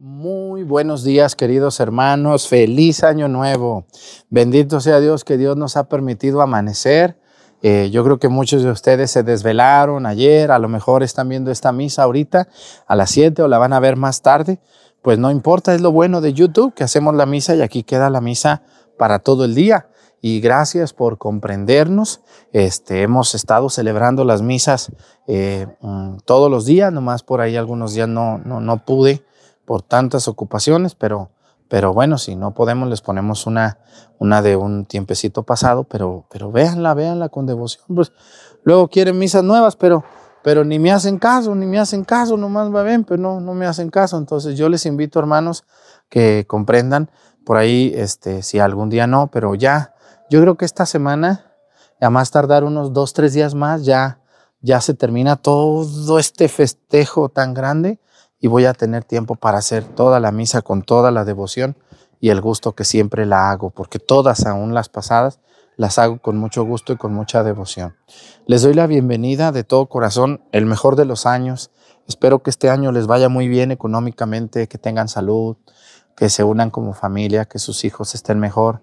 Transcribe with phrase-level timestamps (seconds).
[0.00, 2.46] Muy buenos días, queridos hermanos.
[2.46, 3.84] Feliz año nuevo.
[4.30, 7.18] Bendito sea Dios que Dios nos ha permitido amanecer.
[7.62, 11.50] Eh, yo creo que muchos de ustedes se desvelaron ayer, a lo mejor están viendo
[11.50, 12.46] esta misa ahorita
[12.86, 14.60] a las 7 o la van a ver más tarde.
[15.02, 18.08] Pues no importa, es lo bueno de YouTube, que hacemos la misa y aquí queda
[18.08, 18.62] la misa
[18.98, 19.88] para todo el día.
[20.20, 22.20] Y gracias por comprendernos.
[22.52, 24.92] Este, hemos estado celebrando las misas
[25.26, 29.24] eh, mm, todos los días, nomás por ahí algunos días no, no, no pude
[29.68, 31.28] por tantas ocupaciones, pero,
[31.68, 33.76] pero bueno, si no podemos, les ponemos una,
[34.18, 37.84] una de un tiempecito pasado, pero, pero véanla, véanla con devoción.
[37.94, 38.10] Pues
[38.64, 40.04] luego quieren misas nuevas, pero,
[40.42, 43.52] pero ni me hacen caso, ni me hacen caso, nomás va bien, pero no, no
[43.52, 44.16] me hacen caso.
[44.16, 45.64] Entonces yo les invito, hermanos,
[46.08, 47.10] que comprendan
[47.44, 49.92] por ahí, este, si algún día no, pero ya,
[50.30, 51.44] yo creo que esta semana,
[52.00, 54.22] a más tardar unos dos, tres días más, ya,
[54.62, 58.00] ya se termina todo este festejo tan grande
[58.40, 61.76] y voy a tener tiempo para hacer toda la misa con toda la devoción
[62.20, 65.40] y el gusto que siempre la hago, porque todas, aún las pasadas,
[65.76, 67.96] las hago con mucho gusto y con mucha devoción.
[68.46, 71.70] Les doy la bienvenida de todo corazón, el mejor de los años.
[72.08, 75.56] Espero que este año les vaya muy bien económicamente, que tengan salud,
[76.16, 78.80] que se unan como familia, que sus hijos estén mejor,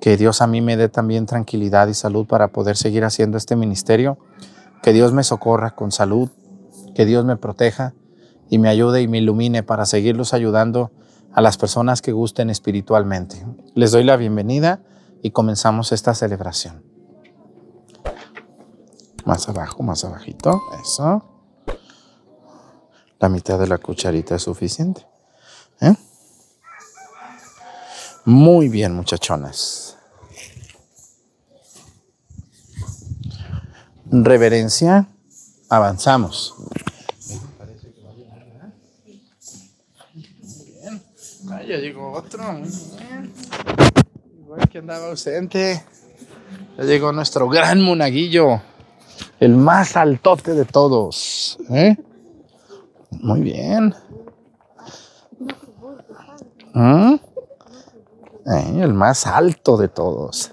[0.00, 3.54] que Dios a mí me dé también tranquilidad y salud para poder seguir haciendo este
[3.54, 4.16] ministerio,
[4.82, 6.30] que Dios me socorra con salud,
[6.94, 7.92] que Dios me proteja
[8.50, 10.90] y me ayude y me ilumine para seguirlos ayudando
[11.32, 13.46] a las personas que gusten espiritualmente.
[13.74, 14.82] Les doy la bienvenida
[15.22, 16.82] y comenzamos esta celebración.
[19.24, 21.24] Más abajo, más abajito, eso.
[23.20, 25.06] La mitad de la cucharita es suficiente.
[25.80, 25.94] ¿eh?
[28.24, 29.96] Muy bien, muchachonas.
[34.10, 35.06] Reverencia,
[35.68, 36.56] avanzamos.
[41.70, 42.42] Ya llegó otro.
[44.40, 45.84] Igual que andaba ausente.
[46.76, 48.60] Ya llegó nuestro gran monaguillo.
[49.38, 51.58] El más altote de todos.
[51.70, 51.96] ¿eh?
[53.10, 53.94] Muy bien.
[56.74, 57.14] ¿Mm?
[57.14, 58.82] ¿Eh?
[58.82, 60.50] el más alto de todos.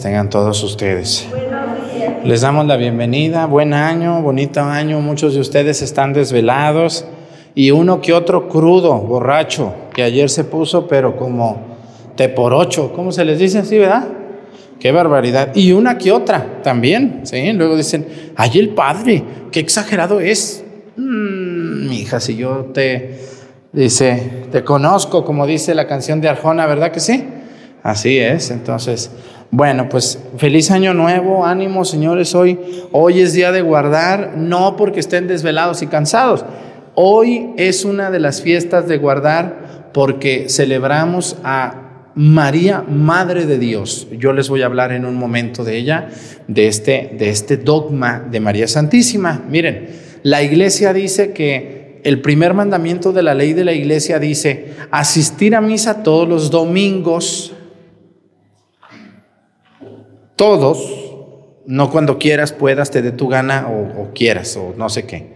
[0.00, 1.26] Tengan todos ustedes.
[2.24, 5.00] Les damos la bienvenida, buen año, bonito año.
[5.00, 7.04] Muchos de ustedes están desvelados
[7.54, 11.74] y uno que otro crudo, borracho, que ayer se puso, pero como
[12.16, 14.08] te por ocho, ¿cómo se les dice así, verdad?
[14.80, 15.54] Qué barbaridad.
[15.54, 17.52] Y una que otra también, ¿sí?
[17.52, 18.06] Luego dicen,
[18.36, 20.64] ay, el padre, qué exagerado es.
[20.96, 23.18] Mm, mi hija, si yo te,
[23.72, 27.24] dice, te conozco, como dice la canción de Arjona, ¿verdad que sí?
[27.82, 29.10] Así es, entonces,
[29.56, 32.58] bueno, pues feliz año nuevo, ánimo señores, hoy,
[32.92, 36.44] hoy es día de guardar, no porque estén desvelados y cansados,
[36.96, 44.06] Hoy es una de las fiestas de guardar porque celebramos a María, Madre de Dios.
[44.16, 46.10] Yo les voy a hablar en un momento de ella,
[46.46, 49.42] de este, de este dogma de María Santísima.
[49.50, 49.88] Miren,
[50.22, 55.56] la iglesia dice que el primer mandamiento de la ley de la iglesia dice asistir
[55.56, 57.53] a misa todos los domingos,
[60.36, 60.78] todos,
[61.66, 65.34] no cuando quieras, puedas, te dé tu gana o, o quieras o no sé qué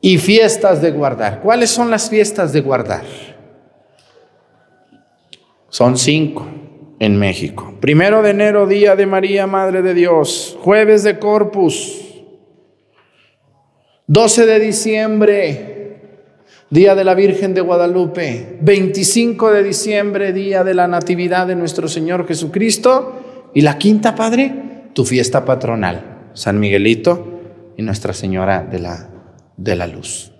[0.00, 1.40] y fiestas de guardar.
[1.40, 3.04] ¿Cuáles son las fiestas de guardar?
[5.68, 6.46] Son cinco
[6.98, 7.74] en México.
[7.80, 10.56] Primero de enero, Día de María, Madre de Dios.
[10.62, 12.04] Jueves de Corpus.
[14.06, 15.74] 12 de diciembre,
[16.70, 18.56] Día de la Virgen de Guadalupe.
[18.62, 23.20] 25 de diciembre, Día de la Natividad de nuestro Señor Jesucristo.
[23.54, 27.40] Y la quinta, Padre, tu fiesta patronal, San Miguelito
[27.76, 29.08] y Nuestra Señora de la
[29.58, 30.32] de la luz.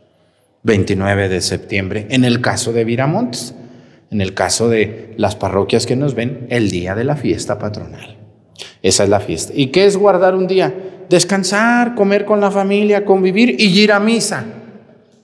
[0.63, 3.55] 29 de septiembre, en el caso de Viramontes,
[4.11, 8.17] en el caso de las parroquias que nos ven, el día de la fiesta patronal.
[8.83, 9.53] Esa es la fiesta.
[9.55, 10.75] ¿Y qué es guardar un día?
[11.11, 14.45] Descansar, comer con la familia, convivir y ir a misa.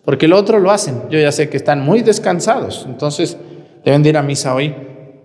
[0.05, 1.03] Porque el otro lo hacen.
[1.11, 2.85] Yo ya sé que están muy descansados.
[2.87, 3.37] Entonces,
[3.85, 4.75] deben de ir a misa hoy,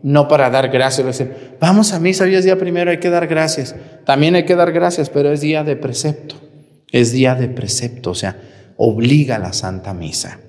[0.03, 1.05] no para dar gracias.
[1.05, 3.75] Decir, vamos a misa, hoy es día primero, hay que dar gracias.
[4.05, 6.35] También hay que dar gracias, pero es día de precepto.
[6.91, 8.11] Es día de precepto.
[8.11, 8.35] O sea,
[8.77, 10.39] obliga a la Santa Misa.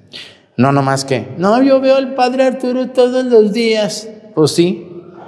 [0.56, 4.08] No nomás que, no, yo veo al Padre Arturo todos los días.
[4.34, 4.86] Pues sí,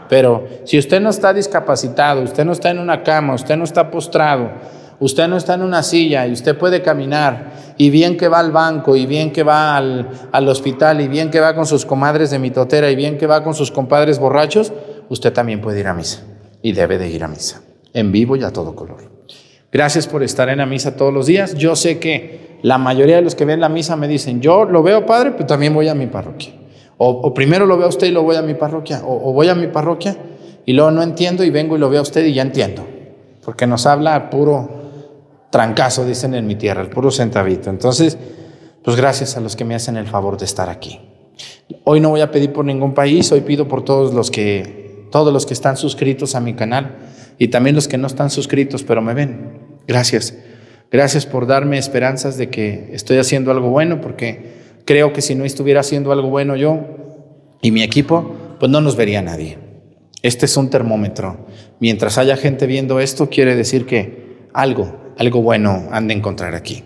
[0.08, 3.90] pero si usted no está discapacitado, usted no está en una cama, usted no está
[3.90, 4.50] postrado,
[5.04, 8.52] usted no está en una silla y usted puede caminar, y bien que va al
[8.52, 12.30] banco, y bien que va al, al hospital, y bien que va con sus comadres
[12.30, 14.72] de mitotera, y bien que va con sus compadres borrachos,
[15.08, 16.22] usted también puede ir a misa
[16.62, 17.62] y debe de ir a misa,
[17.92, 19.10] en vivo y a todo color.
[19.72, 21.54] Gracias por estar en la misa todos los días.
[21.54, 24.82] Yo sé que la mayoría de los que ven la misa me dicen, yo lo
[24.82, 26.52] veo padre, pero también voy a mi parroquia.
[26.98, 29.02] O, primero lo veo a usted y lo voy a mi parroquia.
[29.04, 30.16] O, voy a mi parroquia
[30.64, 32.86] y luego no entiendo y vengo y lo veo a usted y ya entiendo.
[33.44, 34.81] Porque nos habla puro
[35.52, 37.68] trancazo, dicen en mi tierra, el puro centavito.
[37.68, 38.16] Entonces,
[38.82, 40.98] pues gracias a los que me hacen el favor de estar aquí.
[41.84, 45.30] Hoy no voy a pedir por ningún país, hoy pido por todos los que, todos
[45.30, 46.96] los que están suscritos a mi canal
[47.38, 49.58] y también los que no están suscritos, pero me ven.
[49.86, 50.34] Gracias.
[50.90, 54.54] Gracias por darme esperanzas de que estoy haciendo algo bueno, porque
[54.86, 56.80] creo que si no estuviera haciendo algo bueno yo
[57.60, 59.58] y mi equipo, pues no nos vería nadie.
[60.22, 61.46] Este es un termómetro.
[61.78, 66.84] Mientras haya gente viendo esto, quiere decir que algo, algo bueno han de encontrar aquí.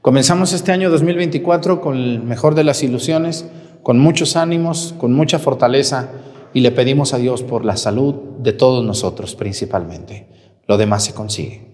[0.00, 3.46] Comenzamos este año 2024 con el mejor de las ilusiones,
[3.82, 6.08] con muchos ánimos, con mucha fortaleza
[6.54, 10.28] y le pedimos a Dios por la salud de todos nosotros principalmente.
[10.66, 11.72] Lo demás se consigue.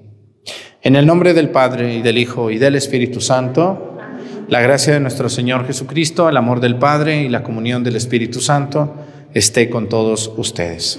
[0.83, 3.97] En el nombre del Padre y del Hijo y del Espíritu Santo,
[4.49, 8.41] la gracia de nuestro Señor Jesucristo, el amor del Padre y la comunión del Espíritu
[8.41, 8.95] Santo
[9.35, 10.99] esté con todos ustedes.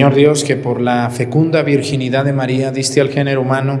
[0.00, 3.78] Señor Dios, que por la fecunda virginidad de María diste al género humano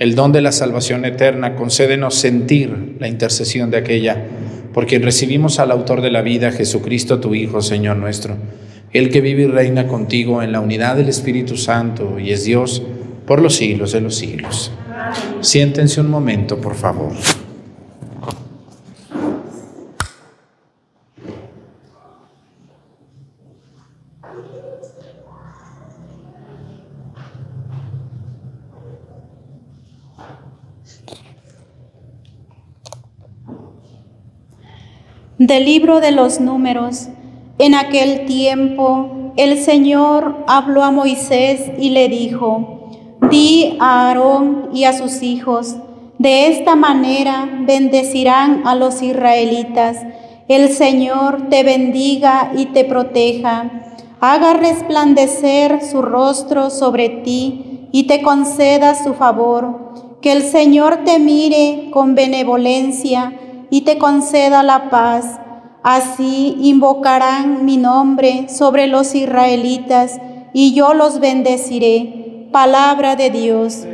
[0.00, 4.20] el don de la salvación eterna, concédenos sentir la intercesión de aquella,
[4.74, 8.36] por quien recibimos al autor de la vida, Jesucristo tu Hijo, Señor nuestro,
[8.92, 12.82] el que vive y reina contigo en la unidad del Espíritu Santo y es Dios
[13.24, 14.72] por los siglos de los siglos.
[15.40, 17.12] Siéntense un momento, por favor.
[35.50, 37.08] Del libro de los números.
[37.58, 44.84] En aquel tiempo el Señor habló a Moisés y le dijo, di a Aarón y
[44.84, 45.74] a sus hijos,
[46.18, 49.96] de esta manera bendecirán a los israelitas.
[50.46, 53.72] El Señor te bendiga y te proteja,
[54.20, 59.94] haga resplandecer su rostro sobre ti y te conceda su favor.
[60.22, 63.32] Que el Señor te mire con benevolencia
[63.70, 65.40] y te conceda la paz.
[65.82, 70.20] Así invocarán mi nombre sobre los israelitas
[70.52, 72.48] y yo los bendeciré.
[72.52, 73.86] Palabra de Dios.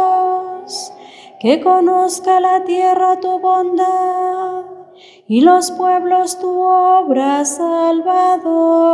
[1.43, 4.63] que conozca la tierra tu bondad
[5.27, 8.93] y los pueblos tu obra salvadora.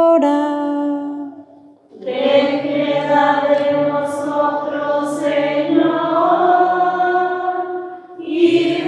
[2.01, 5.99] Ten piedad de nosotros, Señor,
[8.19, 8.81] y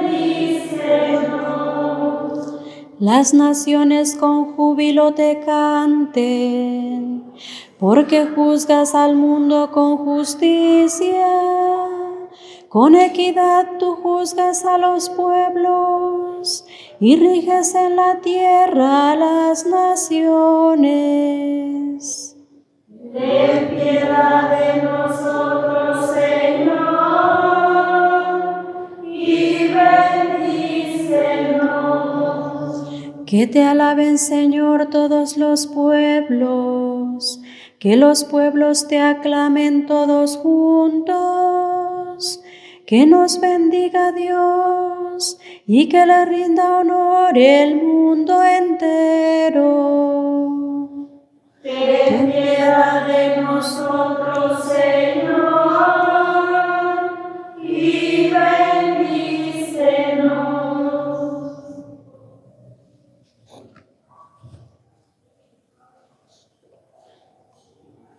[0.00, 0.54] bendícenos.
[2.98, 7.30] Las naciones con júbilo te canten,
[7.78, 11.55] porque juzgas al mundo con justicia
[12.76, 16.66] con equidad tú juzgas a los pueblos
[17.00, 20.76] y riges en la tierra a las naciones.
[23.14, 26.76] Ten piedad de nosotros, Señor,
[29.02, 31.24] y bendícenos.
[33.24, 37.40] Que te alaben, Señor, todos los pueblos,
[37.78, 41.55] que los pueblos te aclamen todos juntos
[42.86, 49.96] que nos bendiga Dios y que le rinda honor el mundo entero.
[51.62, 55.26] Ten piedad de nosotros, Señor,
[57.60, 59.56] y bendícenos.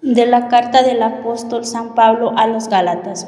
[0.02, 3.26] De la carta del apóstol San Pablo a los Gálatas.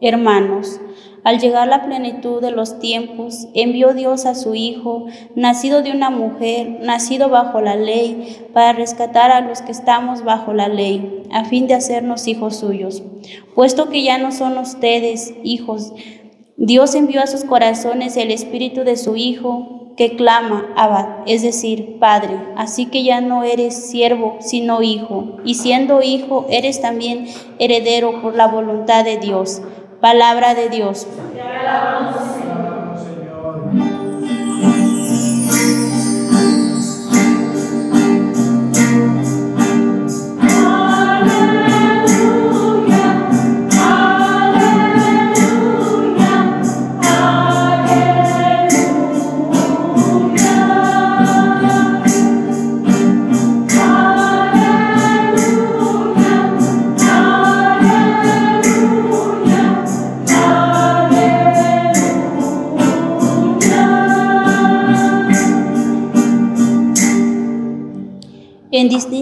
[0.00, 0.80] Hermanos,
[1.24, 5.04] al llegar la plenitud de los tiempos, envió Dios a su Hijo,
[5.34, 10.54] nacido de una mujer, nacido bajo la ley, para rescatar a los que estamos bajo
[10.54, 13.02] la ley, a fin de hacernos hijos suyos.
[13.54, 15.92] Puesto que ya no son ustedes hijos,
[16.56, 21.98] Dios envió a sus corazones el espíritu de su Hijo, que clama, Abad, es decir,
[21.98, 22.34] Padre.
[22.56, 27.26] Así que ya no eres siervo, sino hijo, y siendo hijo, eres también
[27.58, 29.60] heredero por la voluntad de Dios.
[30.00, 31.06] Palabra de Dios.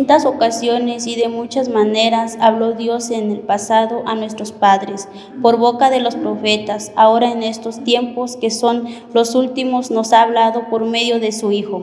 [0.09, 5.07] Distintas ocasiones y de muchas maneras habló Dios en el pasado a nuestros padres,
[5.43, 10.23] por boca de los profetas, ahora en estos tiempos que son los últimos nos ha
[10.23, 11.83] hablado por medio de su Hijo.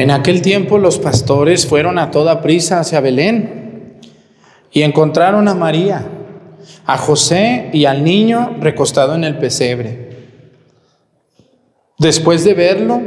[0.00, 3.98] En aquel tiempo los pastores fueron a toda prisa hacia Belén
[4.72, 6.06] y encontraron a María,
[6.86, 10.16] a José y al niño recostado en el pesebre.
[11.98, 13.02] Después de verlo,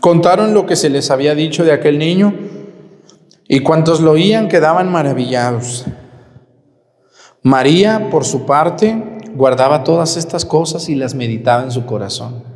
[0.00, 2.34] contaron lo que se les había dicho de aquel niño
[3.46, 5.86] y cuantos lo oían quedaban maravillados.
[7.44, 12.55] María, por su parte, guardaba todas estas cosas y las meditaba en su corazón.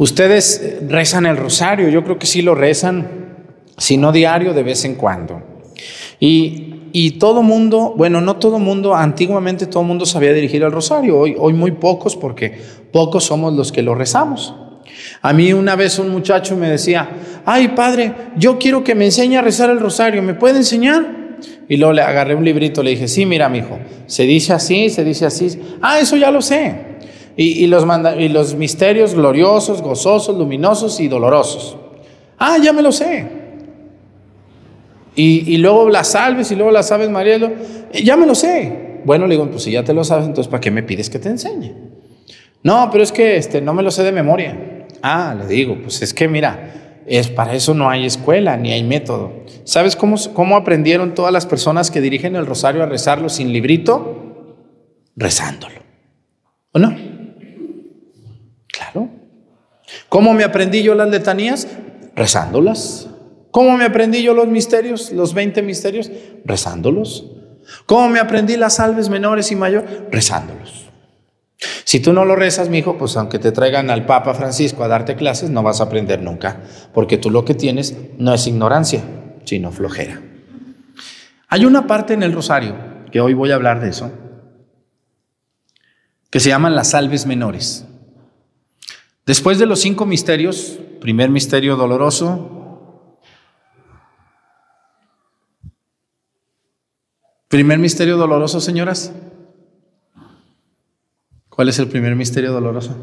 [0.00, 3.34] Ustedes rezan el rosario, yo creo que sí lo rezan,
[3.76, 5.42] si no diario, de vez en cuando.
[6.18, 11.18] Y, y todo mundo, bueno, no todo mundo, antiguamente todo mundo sabía dirigir el rosario,
[11.18, 12.58] hoy, hoy muy pocos porque
[12.90, 14.54] pocos somos los que lo rezamos.
[15.20, 17.10] A mí una vez un muchacho me decía,
[17.44, 21.04] ay padre, yo quiero que me enseñe a rezar el rosario, ¿me puede enseñar?
[21.68, 24.88] Y luego le agarré un librito, le dije, sí, mira, mi hijo, se dice así,
[24.88, 25.60] se dice así.
[25.82, 26.89] Ah, eso ya lo sé.
[27.36, 31.76] Y, los misterios gloriosos, gozosos, luminosos y dolorosos.
[32.38, 33.26] Ah, ya me lo sé.
[35.16, 37.50] Y, luego las salves y luego las sabes, Marielo.
[37.92, 39.00] Ya me lo sé.
[39.04, 41.18] Bueno, le digo, pues si ya te lo sabes, entonces ¿para qué me pides que
[41.18, 41.72] te enseñe?
[42.62, 44.86] No, pero es que este, no me lo sé de memoria.
[45.02, 48.84] Ah, le digo, pues es que mira, es, para eso no hay escuela ni hay
[48.84, 49.32] método.
[49.64, 54.66] ¿Sabes cómo, cómo aprendieron todas las personas que dirigen el rosario a rezarlo sin librito?
[55.16, 55.80] Rezándolo.
[56.72, 57.09] ¿O no?
[60.08, 61.68] ¿Cómo me aprendí yo las letanías?
[62.14, 63.08] Rezándolas.
[63.50, 66.10] ¿Cómo me aprendí yo los misterios, los 20 misterios?
[66.44, 67.26] Rezándolos.
[67.86, 69.90] ¿Cómo me aprendí las salves menores y mayores?
[70.10, 70.90] Rezándolos.
[71.84, 74.88] Si tú no lo rezas, mi hijo, pues aunque te traigan al Papa Francisco a
[74.88, 76.60] darte clases, no vas a aprender nunca,
[76.94, 79.02] porque tú lo que tienes no es ignorancia,
[79.44, 80.22] sino flojera.
[81.48, 82.76] Hay una parte en el rosario,
[83.10, 84.10] que hoy voy a hablar de eso,
[86.30, 87.84] que se llaman las salves menores.
[89.30, 93.20] Después de los cinco misterios, primer misterio doloroso,
[97.46, 99.12] primer misterio doloroso, señoras.
[101.48, 102.96] ¿Cuál es el primer misterio doloroso?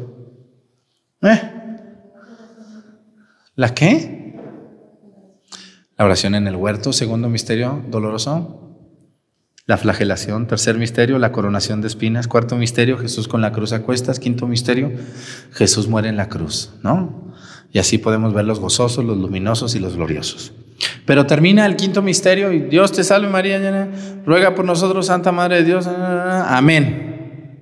[1.22, 1.40] ¿Eh?
[3.54, 4.38] ¿La qué?
[5.96, 8.67] La oración en el huerto, segundo misterio doloroso
[9.68, 13.82] la flagelación, tercer misterio, la coronación de espinas, cuarto misterio, Jesús con la cruz a
[13.82, 14.90] cuestas, quinto misterio,
[15.52, 17.34] Jesús muere en la cruz, ¿no?
[17.70, 20.54] Y así podemos ver los gozosos, los luminosos y los gloriosos.
[21.04, 23.90] Pero termina el quinto misterio y Dios te salve María,
[24.24, 27.60] ruega por nosotros, Santa Madre de Dios, amén.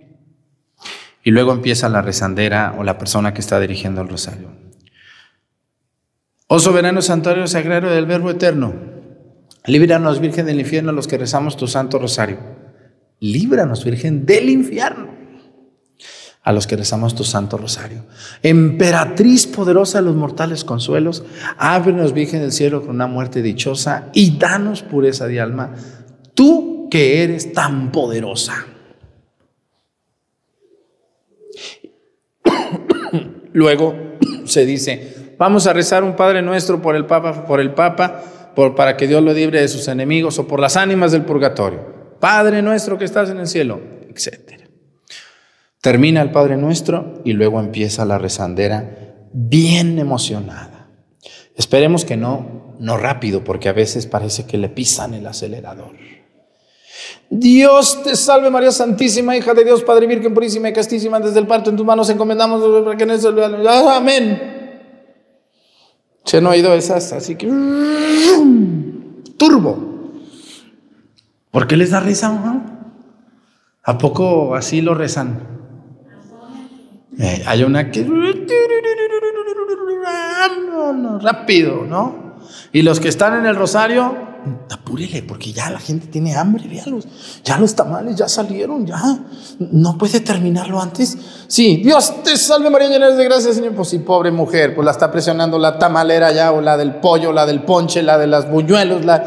[1.24, 4.52] Y luego empieza la rezandera o la persona que está dirigiendo el rosario.
[6.46, 8.95] Oh soberano santuario sagrario del Verbo eterno,
[9.66, 12.38] Líbranos, Virgen del infierno, los que rezamos tu santo rosario.
[13.20, 15.08] Líbranos, Virgen del infierno,
[16.42, 18.04] a los que rezamos tu santo rosario.
[18.42, 21.24] Emperatriz poderosa de los mortales consuelos,
[21.58, 25.74] ábrenos, Virgen del cielo, con una muerte dichosa y danos pureza de alma,
[26.34, 28.66] tú que eres tan poderosa.
[33.52, 33.96] Luego
[34.44, 38.22] se dice, vamos a rezar un Padre nuestro por el Papa, por el Papa
[38.56, 42.16] para que Dios lo libre de sus enemigos o por las ánimas del purgatorio.
[42.18, 44.62] Padre nuestro que estás en el cielo, etc.
[45.82, 50.88] Termina el Padre nuestro y luego empieza la rezandera bien emocionada.
[51.54, 55.92] Esperemos que no, no rápido, porque a veces parece que le pisan el acelerador.
[57.28, 61.46] Dios te salve María Santísima, hija de Dios, Padre Virgen Purísima y Castísima, desde el
[61.46, 63.34] parto en tus manos encomendamos para que en eso...
[63.90, 64.55] Amén.
[66.26, 67.12] ¿Se han oído esas?
[67.12, 67.46] Así que...
[69.38, 70.12] Turbo.
[71.52, 72.62] ¿Por qué les da risa?
[73.84, 75.40] ¿A poco así lo rezan?
[77.18, 78.04] Eh, hay una que...
[81.22, 82.36] rápido, ¿no?
[82.72, 84.16] Y los que están en el rosario,
[84.70, 86.64] apúrele, porque ya la gente tiene hambre.
[87.44, 89.00] Ya los tamales ya salieron, ya.
[89.58, 91.16] No puede terminarlo antes.
[91.46, 93.74] Sí, Dios te salve María, llena de gracia, Señor.
[93.74, 97.32] Pues sí, pobre mujer, pues la está presionando la tamalera ya, o la del pollo,
[97.32, 99.24] la del ponche, la de las buñuelos, la...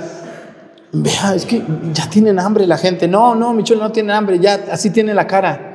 [0.91, 3.07] Vea, es que ya tienen hambre la gente.
[3.07, 5.69] No, no, Michel no tiene hambre, ya así tiene la cara.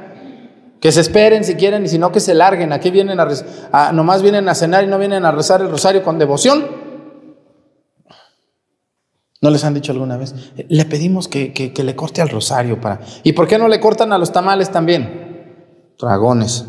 [0.80, 2.72] Que se esperen si quieren y si no que se larguen.
[2.72, 3.28] Aquí vienen a,
[3.72, 6.83] a, nomás vienen a cenar y no vienen a rezar el rosario con devoción.
[9.44, 10.34] ¿No les han dicho alguna vez?
[10.70, 13.00] Le pedimos que, que, le corte al rosario para...
[13.24, 15.92] ¿Y por qué no le cortan a los tamales también?
[16.00, 16.64] Dragones.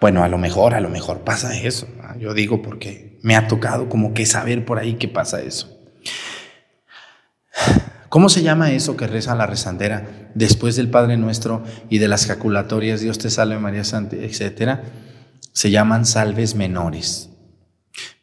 [0.00, 1.86] Bueno, a lo mejor, a lo mejor pasa eso.
[2.18, 5.68] Yo digo porque me ha tocado como que saber por ahí que pasa eso.
[8.08, 12.26] ¿Cómo se llama eso que reza la rezandera después del Padre Nuestro y de las
[12.26, 14.82] jaculatorias, Dios te salve María Santa, etcétera?
[15.52, 17.30] Se llaman salves menores.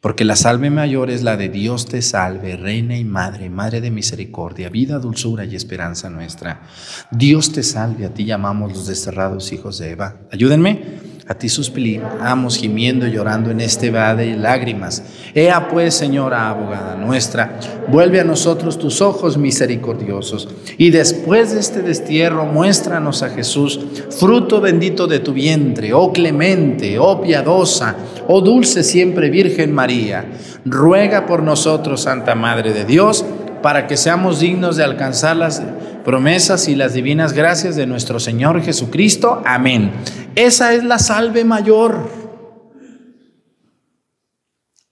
[0.00, 3.90] Porque la salve mayor es la de Dios te salve, Reina y Madre, Madre de
[3.90, 6.62] misericordia, vida, dulzura y esperanza nuestra.
[7.10, 10.16] Dios te salve, a ti llamamos los desterrados hijos de Eva.
[10.30, 11.14] Ayúdenme.
[11.26, 15.02] A ti suspiramos gimiendo y llorando en este valle de lágrimas.
[15.34, 17.58] Ea pues, Señora abogada nuestra,
[17.88, 20.48] vuelve a nosotros tus ojos misericordiosos.
[20.76, 26.98] Y después de este destierro, muéstranos a Jesús, fruto bendito de tu vientre, oh clemente,
[26.98, 27.96] oh piadosa,
[28.28, 30.24] oh dulce siempre Virgen María.
[30.64, 33.24] Ruega por nosotros, Santa Madre de Dios,
[33.62, 35.62] para que seamos dignos de alcanzar las
[36.04, 39.42] promesas y las divinas gracias de nuestro Señor Jesucristo.
[39.44, 39.90] Amén.
[40.34, 42.08] Esa es la salve mayor.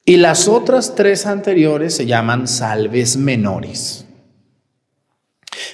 [0.04, 4.06] Y las otras tres anteriores se llaman salves menores.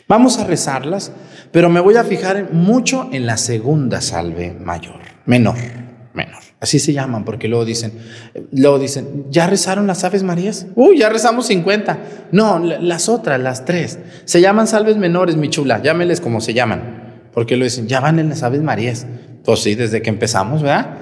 [0.06, 1.12] Vamos a rezarlas,
[1.52, 5.56] pero me voy a fijar mucho en la segunda salve mayor, menor,
[6.18, 6.42] menor.
[6.60, 7.92] Así se llaman, porque luego dicen,
[8.52, 10.66] luego dicen, ¿ya rezaron las Aves Marías?
[10.74, 11.98] Uy, ya rezamos 50.
[12.32, 17.28] No, las otras, las tres, se llaman salves menores, mi chula, llámeles como se llaman.
[17.32, 19.06] Porque lo dicen, ya van en las Aves Marías.
[19.44, 20.96] Pues sí, desde que empezamos, ¿verdad?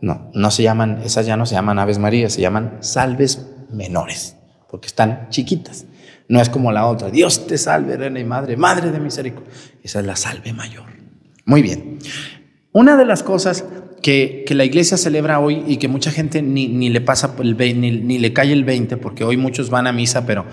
[0.00, 4.36] No, no se llaman, esas ya no se llaman Aves Marías, se llaman salves menores,
[4.68, 5.86] porque están chiquitas.
[6.28, 9.50] No es como la otra, Dios te salve, reina y madre, madre de misericordia.
[9.82, 10.84] Esa es la salve mayor.
[11.46, 11.98] Muy bien.
[12.72, 13.64] Una de las cosas
[14.02, 17.90] que, la iglesia celebra hoy y que mucha gente ni, ni le pasa el ni,
[17.90, 20.44] ni le cae el 20, porque hoy muchos van a misa, pero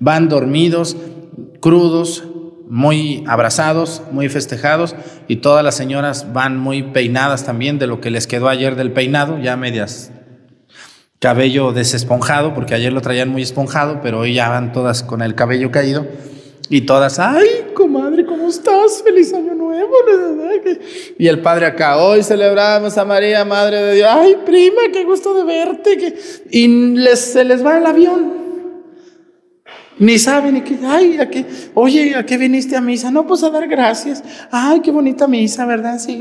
[0.00, 0.96] van dormidos,
[1.60, 2.24] crudos,
[2.68, 4.96] muy abrazados, muy festejados,
[5.28, 8.92] y todas las señoras van muy peinadas también de lo que les quedó ayer del
[8.92, 10.10] peinado, ya medias
[11.24, 15.34] cabello desesponjado, porque ayer lo traían muy esponjado, pero hoy ya van todas con el
[15.34, 16.06] cabello caído.
[16.68, 17.48] Y todas, ay,
[18.44, 19.02] ¿cómo estás?
[19.02, 19.90] Feliz año nuevo.
[21.18, 24.08] Y el padre acá, hoy celebramos a María, Madre de Dios.
[24.10, 26.14] Ay, prima, qué gusto de verte.
[26.50, 28.44] Y se les va el avión.
[29.98, 31.46] Ni saben, ni que, ay, ¿a qué?
[31.72, 33.10] oye, ¿a qué viniste a misa?
[33.10, 34.22] No, pues a dar gracias.
[34.50, 35.98] Ay, qué bonita misa, ¿verdad?
[35.98, 36.20] Sí,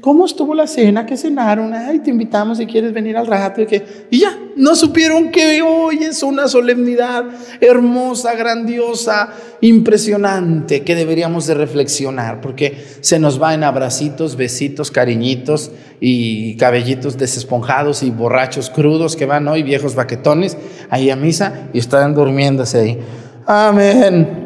[0.00, 1.04] ¿Cómo estuvo la cena?
[1.04, 1.74] ¿Qué cenaron?
[1.74, 3.60] Ay, te invitamos si quieres venir al rato.
[3.60, 7.24] Y, y ya, no supieron que hoy es una solemnidad
[7.60, 15.70] hermosa, grandiosa, impresionante, que deberíamos de reflexionar, porque se nos va en abracitos, besitos, cariñitos
[16.00, 20.56] y cabellitos desesponjados y borrachos crudos que van hoy, viejos baquetones,
[20.90, 22.98] ahí a misa y están durmiéndose ahí.
[23.46, 24.42] Amén.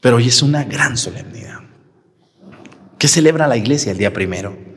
[0.00, 1.60] Pero hoy es una gran solemnidad.
[2.98, 4.71] ¿Qué celebra la iglesia el día primero?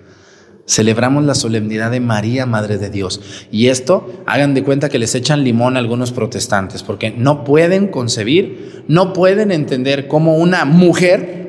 [0.68, 3.48] Celebramos la solemnidad de María, Madre de Dios.
[3.52, 7.88] Y esto, hagan de cuenta que les echan limón a algunos protestantes, porque no pueden
[7.88, 11.46] concebir, no pueden entender cómo una mujer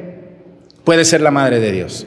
[0.85, 2.07] puede ser la Madre de Dios.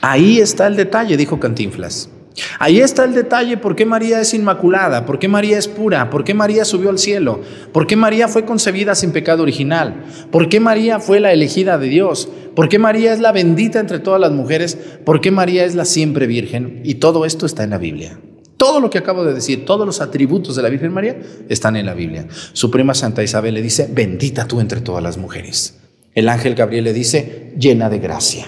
[0.00, 2.10] Ahí está el detalle, dijo Cantinflas.
[2.58, 6.24] Ahí está el detalle, por qué María es inmaculada, por qué María es pura, por
[6.24, 7.40] qué María subió al cielo,
[7.72, 11.88] por qué María fue concebida sin pecado original, por qué María fue la elegida de
[11.88, 15.74] Dios, por qué María es la bendita entre todas las mujeres, por qué María es
[15.74, 16.80] la siempre virgen.
[16.84, 18.18] Y todo esto está en la Biblia.
[18.56, 21.16] Todo lo que acabo de decir, todos los atributos de la Virgen María
[21.48, 22.28] están en la Biblia.
[22.52, 25.80] Su prima Santa Isabel le dice, bendita tú entre todas las mujeres.
[26.14, 28.46] El ángel Gabriel le dice, llena de gracia.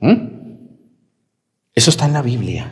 [0.00, 0.12] ¿Mm?
[1.74, 2.70] Eso está en la Biblia.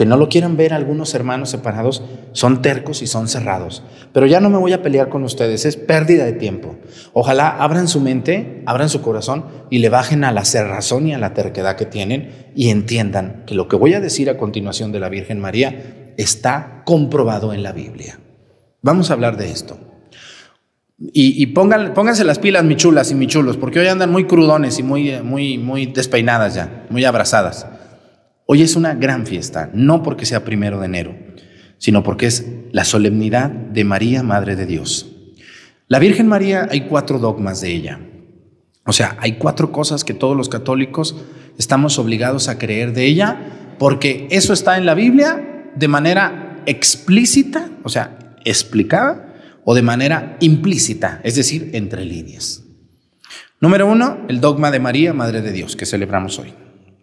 [0.00, 3.82] Que no lo quieran ver algunos hermanos separados, son tercos y son cerrados.
[4.14, 6.76] Pero ya no me voy a pelear con ustedes, es pérdida de tiempo.
[7.12, 11.18] Ojalá abran su mente, abran su corazón y le bajen a la cerrazón y a
[11.18, 15.00] la terquedad que tienen y entiendan que lo que voy a decir a continuación de
[15.00, 18.18] la Virgen María está comprobado en la Biblia.
[18.80, 19.76] Vamos a hablar de esto.
[21.12, 24.82] Y, pónganse las pilas, mi chulas y mi chulos, porque hoy andan muy crudones y
[24.82, 27.66] muy, muy, muy despeinadas ya, muy abrazadas.
[28.52, 31.16] Hoy es una gran fiesta, no porque sea primero de enero,
[31.78, 35.06] sino porque es la solemnidad de María, Madre de Dios.
[35.86, 38.00] La Virgen María hay cuatro dogmas de ella.
[38.84, 41.14] O sea, hay cuatro cosas que todos los católicos
[41.58, 47.70] estamos obligados a creer de ella, porque eso está en la Biblia de manera explícita,
[47.84, 49.32] o sea, explicada,
[49.64, 52.64] o de manera implícita, es decir, entre líneas.
[53.60, 56.52] Número uno, el dogma de María, Madre de Dios, que celebramos hoy,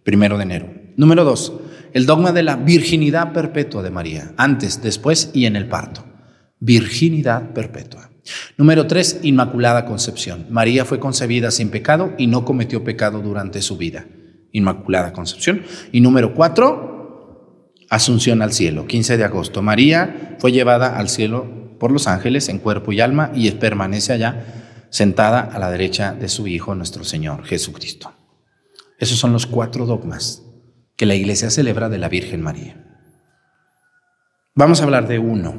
[0.03, 0.86] primero de enero.
[0.97, 1.53] Número dos,
[1.93, 6.03] el dogma de la virginidad perpetua de María, antes, después y en el parto.
[6.59, 8.09] Virginidad perpetua.
[8.57, 10.47] Número tres, Inmaculada Concepción.
[10.49, 14.07] María fue concebida sin pecado y no cometió pecado durante su vida.
[14.51, 15.61] Inmaculada Concepción.
[15.91, 16.95] Y número cuatro,
[17.89, 19.61] Asunción al cielo, 15 de agosto.
[19.61, 24.87] María fue llevada al cielo por los ángeles en cuerpo y alma y permanece allá
[24.89, 28.11] sentada a la derecha de su Hijo, nuestro Señor Jesucristo.
[28.99, 30.46] Esos son los cuatro dogmas
[30.97, 32.83] que la iglesia celebra de la Virgen María.
[34.55, 35.53] Vamos a hablar de uno,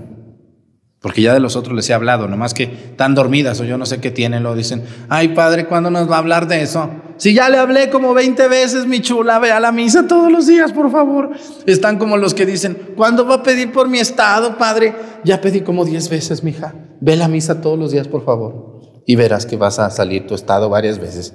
[1.00, 3.86] porque ya de los otros les he hablado, nomás que tan dormidas o yo no
[3.86, 6.90] sé qué tienen, lo dicen, ay padre, ¿cuándo nos va a hablar de eso?
[7.18, 10.48] Si ya le hablé como 20 veces, mi chula, ve a la misa todos los
[10.48, 11.30] días, por favor.
[11.66, 14.94] Están como los que dicen, ¿cuándo va a pedir por mi estado, padre?
[15.24, 16.74] Ya pedí como 10 veces, mija.
[17.00, 18.80] Ve a la misa todos los días, por favor.
[19.06, 21.34] Y verás que vas a salir tu estado varias veces.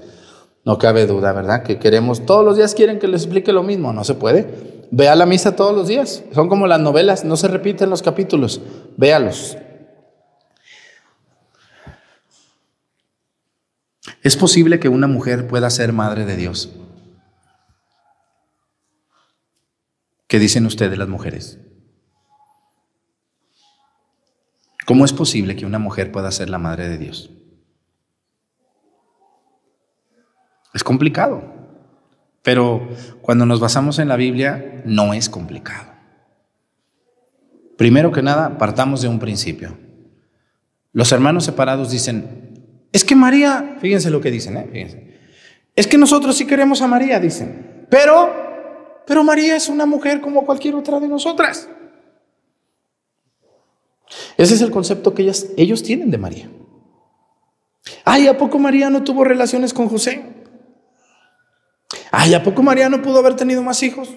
[0.65, 1.63] No cabe duda, ¿verdad?
[1.63, 4.87] Que queremos, todos los días quieren que les explique lo mismo, no se puede.
[4.91, 8.61] Vea la misa todos los días, son como las novelas, no se repiten los capítulos,
[8.95, 9.57] véalos.
[14.21, 16.69] ¿Es posible que una mujer pueda ser madre de Dios?
[20.27, 21.59] ¿Qué dicen ustedes las mujeres?
[24.85, 27.29] ¿Cómo es posible que una mujer pueda ser la madre de Dios?
[30.73, 31.43] Es complicado,
[32.41, 32.87] pero
[33.21, 35.93] cuando nos basamos en la Biblia no es complicado.
[37.77, 39.77] Primero que nada, partamos de un principio.
[40.91, 45.19] Los hermanos separados dicen, es que María, fíjense lo que dicen, ¿eh?
[45.75, 48.31] es que nosotros sí queremos a María, dicen, pero,
[49.05, 51.67] pero María es una mujer como cualquier otra de nosotras.
[54.37, 56.49] Ese es el concepto que ellos tienen de María.
[58.05, 60.32] Ay, ¿a poco María no tuvo relaciones con José?
[62.15, 64.07] Ay, ¿a poco María no pudo haber tenido más hijos?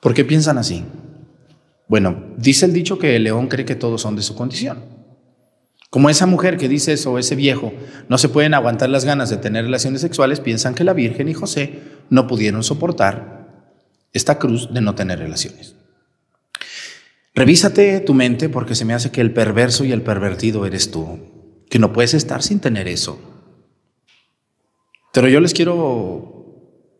[0.00, 0.82] ¿Por qué piensan así?
[1.88, 4.82] Bueno, dice el dicho que el león cree que todos son de su condición.
[5.90, 7.74] Como esa mujer que dice eso, ese viejo,
[8.08, 11.34] no se pueden aguantar las ganas de tener relaciones sexuales, piensan que la Virgen y
[11.34, 13.68] José no pudieron soportar
[14.14, 15.74] esta cruz de no tener relaciones.
[17.34, 21.18] Revísate tu mente porque se me hace que el perverso y el pervertido eres tú,
[21.68, 23.31] que no puedes estar sin tener eso.
[25.12, 26.32] Pero yo les quiero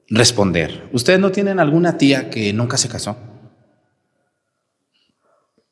[0.09, 0.88] responder.
[0.92, 3.16] ¿Ustedes no tienen alguna tía que nunca se casó?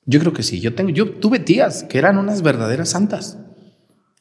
[0.07, 0.61] Yo creo que sí.
[0.61, 3.38] Yo, tengo, yo tuve tías que eran unas verdaderas santas,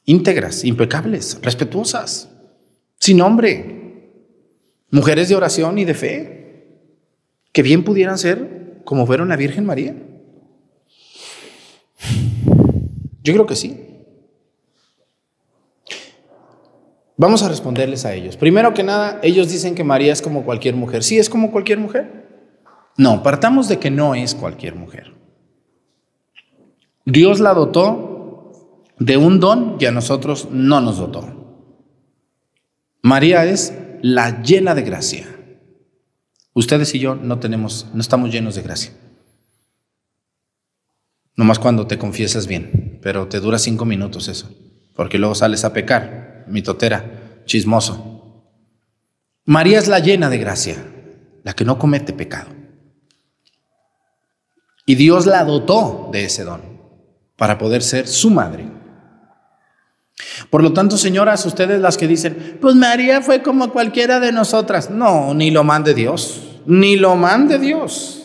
[0.06, 2.30] íntegras, impecables, respetuosas,
[3.00, 4.12] sin nombre,
[4.92, 6.90] mujeres de oración y de fe,
[7.54, 9.96] que bien pudieran ser como fueron la Virgen María.
[13.24, 13.89] Yo creo que sí.
[17.20, 18.38] Vamos a responderles a ellos.
[18.38, 21.04] Primero que nada, ellos dicen que María es como cualquier mujer.
[21.04, 22.30] ¿Sí es como cualquier mujer?
[22.96, 25.14] No, partamos de que no es cualquier mujer.
[27.04, 31.68] Dios la dotó de un don que a nosotros no nos dotó.
[33.02, 35.28] María es la llena de gracia.
[36.54, 38.94] Ustedes y yo no tenemos, no estamos llenos de gracia.
[41.36, 44.50] Nomás cuando te confiesas bien, pero te dura cinco minutos eso,
[44.96, 46.19] porque luego sales a pecar
[46.50, 48.44] mitotera, chismoso.
[49.46, 50.76] María es la llena de gracia,
[51.44, 52.50] la que no comete pecado.
[54.86, 56.62] Y Dios la dotó de ese don
[57.36, 58.68] para poder ser su madre.
[60.50, 64.90] Por lo tanto, señoras, ustedes las que dicen, pues María fue como cualquiera de nosotras.
[64.90, 68.19] No, ni lo mande Dios, ni lo mande Dios.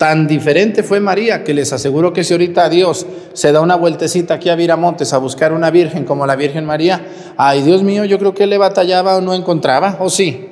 [0.00, 4.32] Tan diferente fue María que les aseguro que si ahorita Dios se da una vueltecita
[4.32, 7.04] aquí a Viramontes a buscar una virgen como la Virgen María,
[7.36, 10.48] ay Dios mío, yo creo que le batallaba o no encontraba, ¿o sí?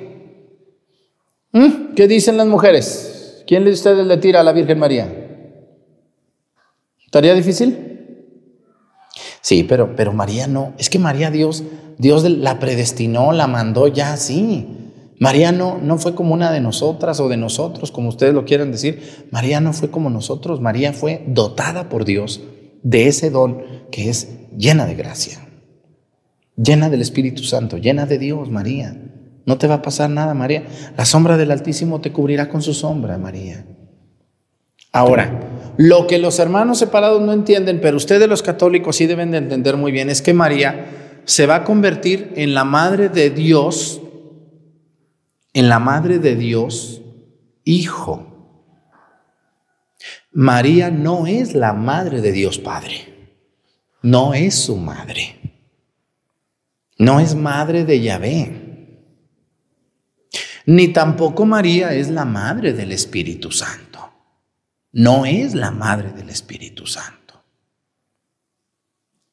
[1.51, 1.95] ¿Mm?
[1.95, 3.43] ¿Qué dicen las mujeres?
[3.47, 5.11] ¿Quién de ustedes le tira a la Virgen María?
[7.03, 8.27] ¿Estaría difícil?
[9.41, 10.73] Sí, pero, pero María no.
[10.77, 11.63] Es que María Dios,
[11.97, 14.78] Dios la predestinó, la mandó ya así.
[15.19, 19.27] María no, fue como una de nosotras o de nosotros, como ustedes lo quieran decir.
[19.31, 20.61] María no fue como nosotros.
[20.61, 22.41] María fue dotada por Dios
[22.83, 25.45] de ese don que es llena de gracia,
[26.55, 28.95] llena del Espíritu Santo, llena de Dios, María.
[29.45, 30.63] No te va a pasar nada, María.
[30.95, 33.65] La sombra del Altísimo te cubrirá con su sombra, María.
[34.91, 39.37] Ahora, lo que los hermanos separados no entienden, pero ustedes los católicos sí deben de
[39.37, 44.01] entender muy bien, es que María se va a convertir en la madre de Dios,
[45.53, 47.01] en la madre de Dios,
[47.63, 48.25] hijo.
[50.31, 53.37] María no es la madre de Dios Padre,
[54.01, 55.39] no es su madre,
[56.97, 58.69] no es madre de Yahvé,
[60.65, 64.11] ni tampoco María es la madre del Espíritu Santo,
[64.91, 67.43] no es la madre del Espíritu Santo.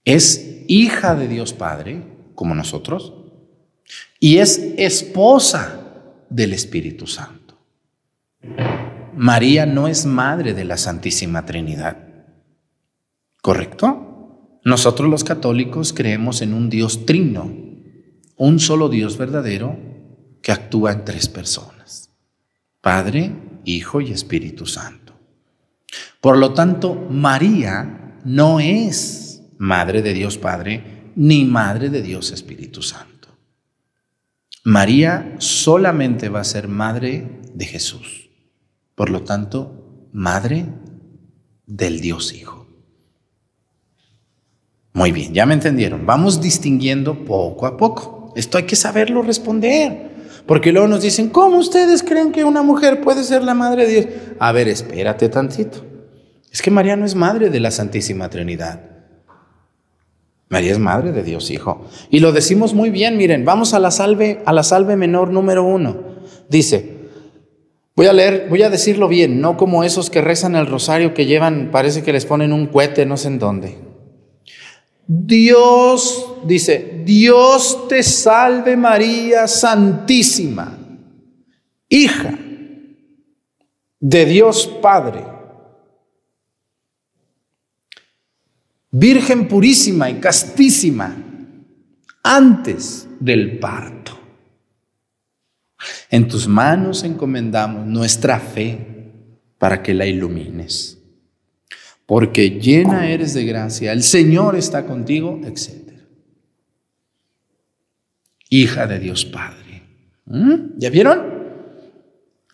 [0.05, 2.03] Es hija de Dios Padre,
[2.35, 3.13] como nosotros,
[4.19, 5.86] y es esposa
[6.31, 7.59] del Espíritu Santo.
[9.17, 11.97] María no es madre de la Santísima Trinidad.
[13.41, 14.61] ¿Correcto?
[14.65, 17.51] Nosotros los católicos creemos en un Dios trino,
[18.37, 19.79] un solo Dios verdadero
[20.43, 22.11] que actúa en tres personas,
[22.81, 23.33] Padre,
[23.65, 25.15] Hijo y Espíritu Santo.
[26.21, 32.83] Por lo tanto, María no es madre de Dios Padre ni madre de Dios Espíritu
[32.83, 33.16] Santo.
[34.67, 38.31] María solamente va a ser madre de Jesús.
[38.97, 40.67] Por lo tanto, madre
[41.67, 42.67] del Dios Hijo.
[44.93, 46.05] Muy bien, ya me entendieron.
[46.05, 48.33] Vamos distinguiendo poco a poco.
[48.35, 50.11] Esto hay que saberlo responder.
[50.47, 53.93] Porque luego nos dicen, ¿cómo ustedes creen que una mujer puede ser la madre de
[53.93, 54.15] Dios?
[54.41, 55.87] A ver, espérate tantito.
[56.51, 58.96] Es que María no es madre de la Santísima Trinidad.
[60.49, 61.85] María es madre de Dios Hijo.
[62.11, 65.65] Y lo decimos muy bien, miren, vamos a la salve, a la salve menor número
[65.65, 66.17] uno.
[66.49, 66.97] Dice,
[67.97, 71.25] Voy a leer, voy a decirlo bien, no como esos que rezan el rosario que
[71.25, 73.79] llevan, parece que les ponen un cohete, no sé en dónde.
[75.07, 80.77] Dios, dice, Dios te salve María Santísima,
[81.89, 82.39] hija
[83.99, 85.25] de Dios Padre,
[88.99, 91.15] Virgen purísima y castísima,
[92.23, 94.19] antes del parto.
[96.11, 99.13] En tus manos encomendamos nuestra fe
[99.59, 100.97] para que la ilumines.
[102.07, 105.93] Porque llena eres de gracia, el Señor está contigo, etc.
[108.49, 109.83] Hija de Dios Padre.
[110.25, 110.79] ¿Mm?
[110.79, 111.36] ¿Ya vieron?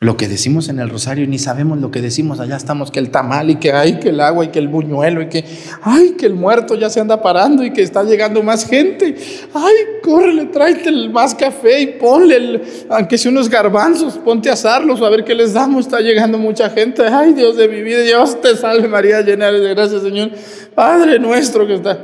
[0.03, 2.40] Lo que decimos en el rosario, ni sabemos lo que decimos.
[2.40, 5.22] Allá estamos que el tamal y que hay que el agua y que el buñuelo
[5.22, 5.44] y que,
[5.80, 9.14] ay, que el muerto ya se anda parando y que está llegando más gente.
[9.55, 15.00] Ay, córrele, tráete el más café y ponle, aunque sea unos garbanzos, ponte a asarlos
[15.03, 15.86] a ver qué les damos.
[15.86, 17.07] Está llegando mucha gente.
[17.07, 20.32] Ay, Dios de mi vida, Dios te salve María, llena de gracia, Señor.
[20.74, 21.96] Padre nuestro que está.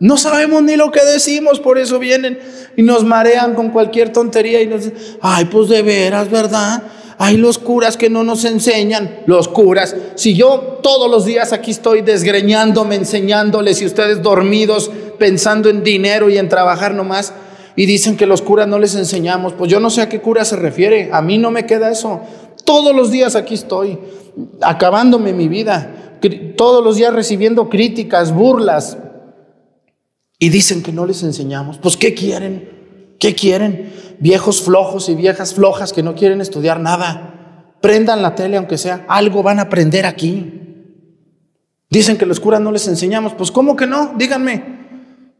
[0.00, 2.40] No sabemos ni lo que decimos, por eso vienen
[2.76, 6.82] y nos marean con cualquier tontería y nos dicen, ay, pues de veras, ¿verdad?
[7.22, 9.94] Hay los curas que no nos enseñan, los curas.
[10.14, 16.30] Si yo todos los días aquí estoy desgreñándome, enseñándoles y ustedes dormidos pensando en dinero
[16.30, 17.34] y en trabajar nomás
[17.76, 20.46] y dicen que los curas no les enseñamos, pues yo no sé a qué cura
[20.46, 22.22] se refiere, a mí no me queda eso.
[22.64, 23.98] Todos los días aquí estoy,
[24.62, 26.18] acabándome mi vida,
[26.56, 28.96] todos los días recibiendo críticas, burlas,
[30.38, 31.76] y dicen que no les enseñamos.
[31.76, 33.16] Pues ¿qué quieren?
[33.18, 33.92] ¿Qué quieren?
[34.20, 37.74] Viejos flojos y viejas flojas que no quieren estudiar nada.
[37.80, 40.60] Prendan la tele aunque sea, algo van a aprender aquí.
[41.88, 44.14] Dicen que los curas no les enseñamos, pues ¿cómo que no?
[44.16, 44.78] Díganme.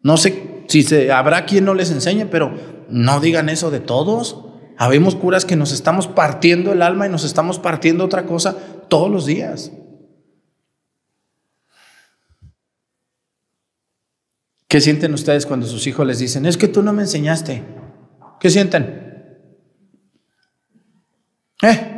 [0.03, 2.53] No sé si se, habrá quien no les enseñe, pero
[2.89, 4.45] no digan eso de todos.
[4.77, 8.57] Habemos curas que nos estamos partiendo el alma y nos estamos partiendo otra cosa
[8.89, 9.71] todos los días.
[14.67, 17.80] ¿Qué sienten ustedes cuando sus hijos les dicen, es que tú no me enseñaste?
[18.41, 19.39] ¿Qué sienten?
[21.63, 21.91] ¿Eh?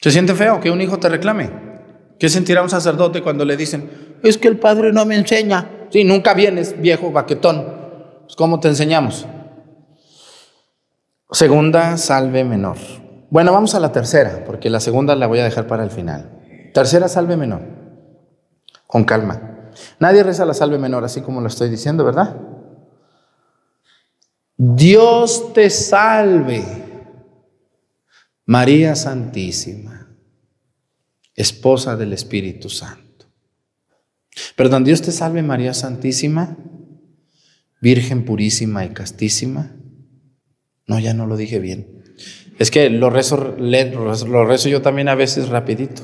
[0.00, 1.50] ¿Se siente feo que un hijo te reclame?
[2.18, 5.68] ¿Qué sentirá un sacerdote cuando le dicen, es que el padre no me enseña?
[5.90, 7.64] Si nunca vienes, viejo baquetón.
[8.24, 9.26] Pues, ¿Cómo te enseñamos?
[11.30, 12.76] Segunda salve menor.
[13.30, 16.70] Bueno, vamos a la tercera, porque la segunda la voy a dejar para el final.
[16.72, 17.62] Tercera salve menor.
[18.86, 19.70] Con calma.
[19.98, 22.36] Nadie reza la salve menor así como lo estoy diciendo, ¿verdad?
[24.60, 26.64] Dios te salve,
[28.44, 30.08] María Santísima,
[31.36, 33.26] esposa del Espíritu Santo.
[34.56, 36.56] Perdón, Dios te salve, María Santísima,
[37.80, 39.76] Virgen purísima y castísima.
[40.88, 42.02] No, ya no lo dije bien.
[42.58, 43.56] Es que lo rezo,
[44.68, 46.02] yo también a veces rapidito.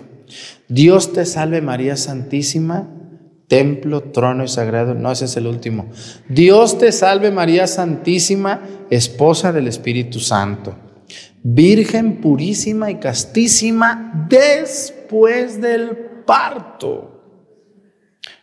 [0.69, 3.04] Dios te salve María Santísima,
[3.49, 4.95] templo, trono y sagrado.
[4.95, 5.91] No, ese es el último.
[6.29, 10.77] Dios te salve María Santísima, esposa del Espíritu Santo,
[11.47, 15.91] Virgen purísima y castísima después del
[16.27, 17.11] parto.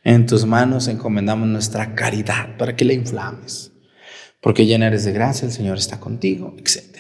[0.04, 3.72] En tus manos encomendamos nuestra caridad para que la inflames,
[4.40, 7.00] porque llena eres de gracia, el Señor está contigo, etc.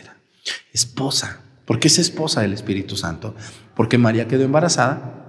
[0.74, 3.36] Esposa, ¿por qué es esposa del Espíritu Santo?
[3.76, 5.21] Porque María quedó embarazada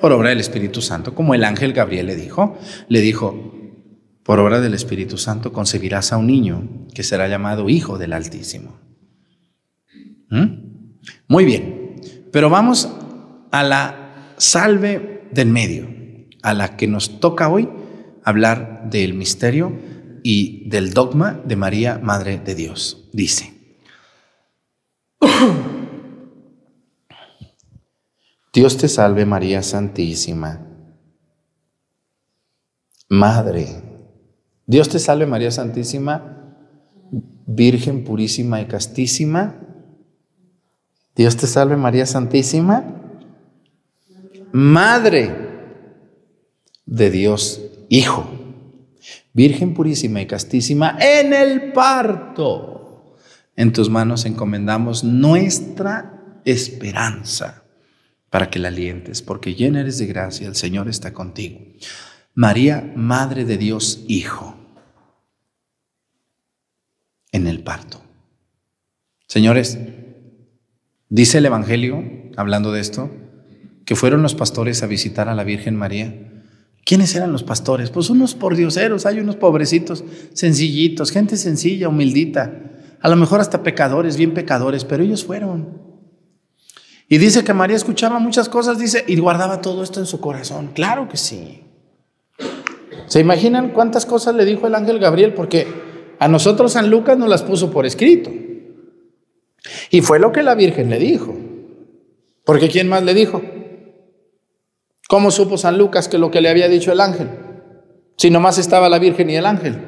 [0.00, 2.58] por obra del Espíritu Santo, como el ángel Gabriel le dijo.
[2.88, 3.54] Le dijo,
[4.24, 8.78] por obra del Espíritu Santo concebirás a un niño que será llamado Hijo del Altísimo.
[10.30, 10.44] ¿Mm?
[11.28, 12.00] Muy bien,
[12.32, 12.88] pero vamos
[13.50, 15.88] a la salve del medio,
[16.42, 17.68] a la que nos toca hoy
[18.24, 19.72] hablar del misterio
[20.22, 23.08] y del dogma de María, Madre de Dios.
[23.12, 23.52] Dice,
[28.52, 30.66] Dios te salve María Santísima.
[33.08, 33.66] Madre.
[34.66, 36.36] Dios te salve María Santísima,
[37.46, 39.54] Virgen purísima y castísima.
[41.14, 42.84] Dios te salve María Santísima,
[44.52, 45.32] Madre
[46.86, 48.26] de Dios Hijo.
[49.32, 53.16] Virgen purísima y castísima en el parto.
[53.54, 57.59] En tus manos encomendamos nuestra esperanza
[58.30, 61.60] para que la alientes, porque llena eres de gracia, el Señor está contigo.
[62.34, 64.56] María, Madre de Dios, Hijo,
[67.32, 68.00] en el parto.
[69.26, 69.78] Señores,
[71.08, 72.04] dice el Evangelio,
[72.36, 73.10] hablando de esto,
[73.84, 76.44] que fueron los pastores a visitar a la Virgen María.
[76.84, 77.90] ¿Quiénes eran los pastores?
[77.90, 82.70] Pues unos pordioseros, hay unos pobrecitos, sencillitos, gente sencilla, humildita,
[83.00, 85.79] a lo mejor hasta pecadores, bien pecadores, pero ellos fueron.
[87.12, 90.70] Y dice que María escuchaba muchas cosas, dice, y guardaba todo esto en su corazón.
[90.72, 91.64] Claro que sí.
[93.08, 95.34] ¿Se imaginan cuántas cosas le dijo el ángel Gabriel?
[95.34, 95.66] Porque
[96.20, 98.30] a nosotros San Lucas nos las puso por escrito.
[99.90, 101.36] Y fue lo que la Virgen le dijo.
[102.44, 103.42] Porque ¿quién más le dijo?
[105.08, 107.28] ¿Cómo supo San Lucas que lo que le había dicho el ángel?
[108.18, 109.82] Si nomás estaba la Virgen y el ángel.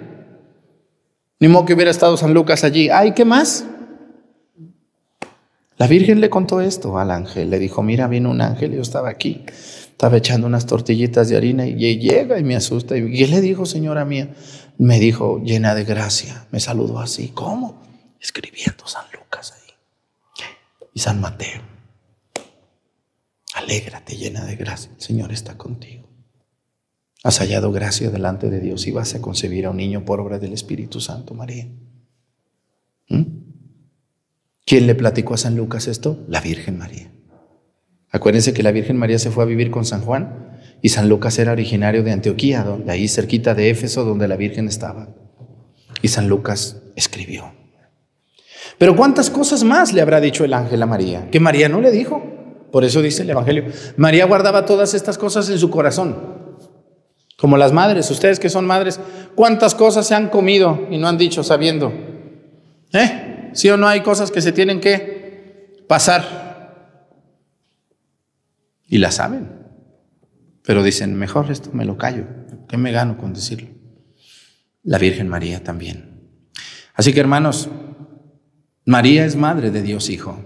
[1.39, 2.89] Ni modo que hubiera estado San Lucas allí.
[2.89, 3.65] Ay, ¿qué más?
[5.79, 9.09] La Virgen le contó esto al ángel, le dijo, mira, viene un ángel, yo estaba
[9.09, 12.97] aquí, estaba echando unas tortillitas de harina y llega y me asusta.
[12.97, 14.35] ¿Y qué le dijo, señora mía?
[14.79, 17.83] Me dijo, llena de gracia, me saludó así, ¿cómo?
[18.21, 19.75] Escribiendo San Lucas ahí
[20.95, 21.63] y San Mateo.
[23.55, 26.09] Alégrate, llena de gracia, el Señor está contigo.
[27.25, 30.39] Has hallado gracia delante de Dios y vas a concebir a un niño por obra
[30.39, 31.69] del Espíritu Santo, María.
[33.09, 33.42] ¿Mm?
[34.65, 36.25] ¿Quién le platicó a San Lucas esto?
[36.29, 37.11] La Virgen María.
[38.11, 41.39] Acuérdense que la Virgen María se fue a vivir con San Juan y San Lucas
[41.39, 45.09] era originario de Antioquía, donde ahí cerquita de Éfeso, donde la Virgen estaba.
[46.03, 47.53] Y San Lucas escribió.
[48.79, 51.31] Pero ¿cuántas cosas más le habrá dicho el ángel a María?
[51.31, 52.23] Que María no le dijo.
[52.71, 53.67] Por eso dice el Evangelio.
[53.97, 56.17] María guardaba todas estas cosas en su corazón.
[57.39, 58.99] Como las madres, ustedes que son madres,
[59.35, 61.93] ¿cuántas cosas se han comido y no han dicho sabiendo?
[62.93, 63.32] ¿Eh?
[63.53, 66.43] ¿Sí o no hay cosas que se tienen que pasar?
[68.87, 69.49] Y la saben.
[70.65, 72.25] Pero dicen, mejor esto me lo callo.
[72.69, 73.69] ¿Qué me gano con decirlo?
[74.83, 76.21] La Virgen María también.
[76.95, 77.69] Así que hermanos,
[78.85, 80.45] María es madre de Dios Hijo.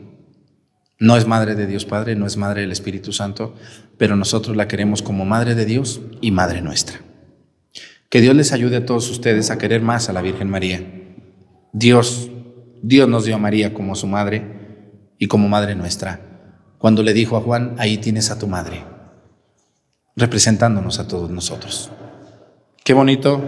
[0.99, 3.55] No es madre de Dios Padre, no es madre del Espíritu Santo,
[3.99, 7.01] pero nosotros la queremos como madre de Dios y madre nuestra.
[8.09, 10.83] Que Dios les ayude a todos ustedes a querer más a la Virgen María.
[11.73, 12.31] Dios
[12.89, 14.45] Dios nos dio a María como su madre
[15.19, 16.21] y como madre nuestra.
[16.79, 18.85] Cuando le dijo a Juan, ahí tienes a tu madre,
[20.15, 21.91] representándonos a todos nosotros.
[22.85, 23.43] Qué bonito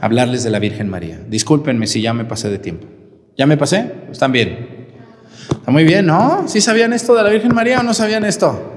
[0.00, 1.18] hablarles de la Virgen María.
[1.28, 2.86] Discúlpenme si ya me pasé de tiempo.
[3.36, 3.92] ¿Ya me pasé?
[4.12, 4.86] ¿Están bien?
[5.50, 6.44] Está muy bien, ¿no?
[6.46, 8.74] ¿Sí sabían esto de la Virgen María o no sabían esto?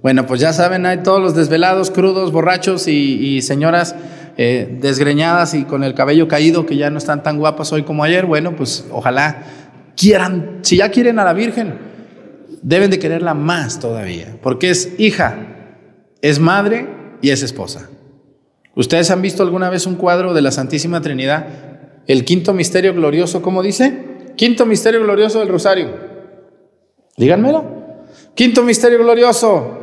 [0.00, 3.94] Bueno, pues ya saben, hay todos los desvelados, crudos, borrachos y, señoras
[4.36, 8.04] eh, desgreñadas y con el cabello caído que ya no están tan guapas hoy como
[8.04, 9.44] ayer, bueno, pues ojalá
[9.96, 11.74] quieran, si ya quieren a la Virgen,
[12.62, 15.36] deben de quererla más todavía, porque es hija,
[16.22, 16.88] es madre
[17.20, 17.88] y es esposa.
[18.74, 21.46] ¿Ustedes han visto alguna vez un cuadro de la Santísima Trinidad?
[22.06, 24.32] El quinto misterio glorioso, ¿cómo dice?
[24.36, 25.90] Quinto misterio glorioso del Rosario.
[27.16, 27.82] Díganmelo.
[28.34, 29.78] Quinto misterio glorioso.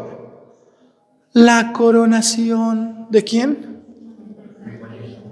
[1.33, 3.68] La coronación de quién?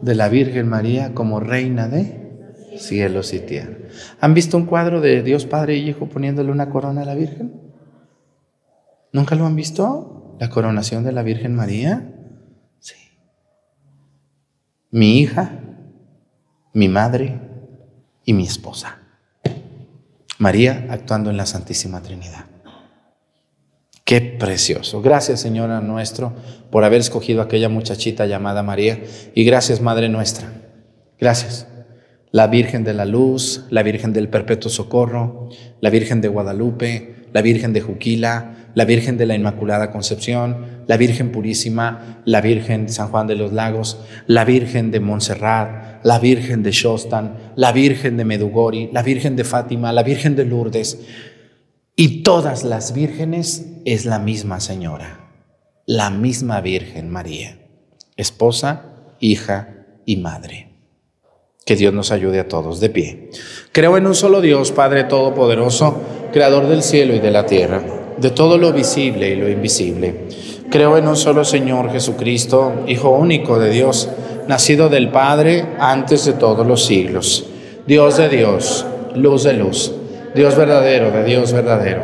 [0.02, 2.28] De la Virgen María como reina de
[2.78, 3.78] cielos y tierra.
[4.20, 7.62] ¿Han visto un cuadro de Dios Padre y Hijo poniéndole una corona a la Virgen?
[9.12, 10.36] ¿Nunca lo han visto?
[10.40, 12.14] ¿La coronación de la Virgen María?
[12.80, 12.96] Sí.
[14.92, 15.60] mi hija,
[16.74, 17.40] mi madre
[18.24, 19.00] y mi esposa.
[20.38, 22.46] María actuando en la Santísima Trinidad.
[24.08, 25.02] Qué precioso.
[25.02, 26.32] Gracias, Señora nuestro,
[26.72, 29.02] por haber escogido a aquella muchachita llamada María.
[29.36, 30.50] Y gracias, Madre nuestra.
[31.20, 31.68] Gracias.
[32.32, 35.50] La Virgen de la Luz, la Virgen del Perpetuo Socorro,
[35.82, 40.96] la Virgen de Guadalupe, la Virgen de Juquila, la Virgen de la Inmaculada Concepción, la
[40.96, 46.64] Virgen Purísima, la Virgen San Juan de los Lagos, la Virgen de Montserrat, la Virgen
[46.64, 50.98] de Shostan, la Virgen de Medugori, la Virgen de Fátima, la Virgen de Lourdes.
[52.00, 55.32] Y todas las vírgenes es la misma Señora,
[55.86, 57.58] la misma Virgen María,
[58.18, 58.82] esposa,
[59.22, 60.74] hija y madre.
[61.66, 63.30] Que Dios nos ayude a todos de pie.
[63.72, 66.02] Creo en un solo Dios, Padre Todopoderoso,
[66.34, 67.82] Creador del cielo y de la tierra,
[68.18, 70.28] de todo lo visible y lo invisible.
[70.70, 74.10] Creo en un solo Señor Jesucristo, Hijo único de Dios,
[74.50, 77.46] nacido del Padre antes de todos los siglos.
[77.88, 78.86] Dios de Dios,
[79.16, 79.94] luz de luz
[80.36, 82.04] Dios verdadero, de Dios verdadero,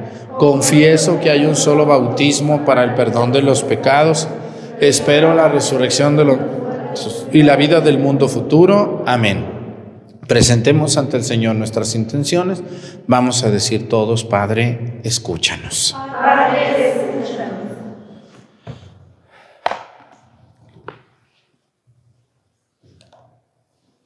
[0.41, 4.27] Confieso que hay un solo bautismo para el perdón de los pecados.
[4.79, 6.39] Espero la resurrección de los
[7.31, 9.03] y la vida del mundo futuro.
[9.05, 9.45] Amén.
[10.27, 12.63] Presentemos ante el Señor nuestras intenciones.
[13.05, 15.95] Vamos a decir todos, Padre, escúchanos.
[15.95, 17.61] Padre, escúchanos.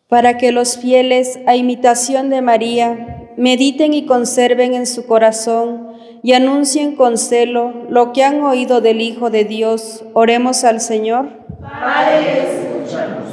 [0.09, 5.94] Para que los fieles, a imitación de María, mediten y conserven en su corazón
[6.25, 10.03] y anuncien con celo lo que han oído del Hijo de Dios.
[10.13, 11.27] Oremos al Señor.
[11.61, 13.25] Padre, escúchanos.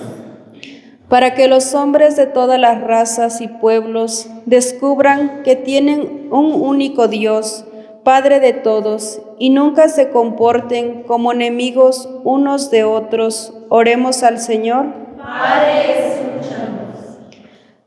[1.09, 7.09] Para que los hombres de todas las razas y pueblos descubran que tienen un único
[7.09, 7.65] Dios,
[8.05, 13.55] Padre de todos, y nunca se comporten como enemigos unos de otros.
[13.71, 14.85] Oremos al Señor.
[15.17, 17.17] Padre, escúchanos.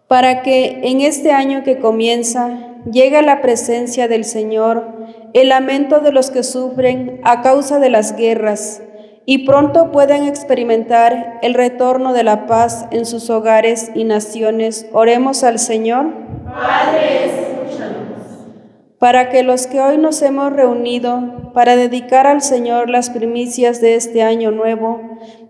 [0.08, 4.95] Para que en este año que comienza llega la presencia del Señor,
[5.36, 8.82] el lamento de los que sufren a causa de las guerras,
[9.26, 14.88] y pronto pueden experimentar el retorno de la paz en sus hogares y naciones.
[14.94, 16.06] Oremos al Señor.
[16.46, 17.96] Padre, escúchanos.
[18.98, 23.96] Para que los que hoy nos hemos reunido para dedicar al Señor las primicias de
[23.96, 25.02] este año nuevo,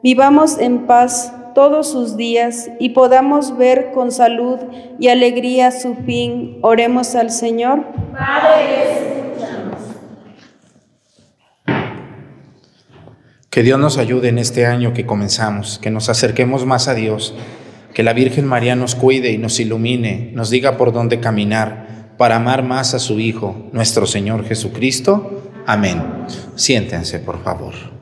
[0.01, 4.57] vivamos en paz todos sus días y podamos ver con salud
[4.99, 6.57] y alegría su fin.
[6.63, 7.83] Oremos al Señor.
[8.13, 9.14] Padre,
[13.55, 17.33] Que Dios nos ayude en este año que comenzamos, que nos acerquemos más a Dios,
[17.93, 22.35] que la Virgen María nos cuide y nos ilumine, nos diga por dónde caminar para
[22.35, 25.53] amar más a su Hijo, nuestro Señor Jesucristo.
[25.65, 26.03] Amén.
[26.57, 27.94] Siéntense, por favor.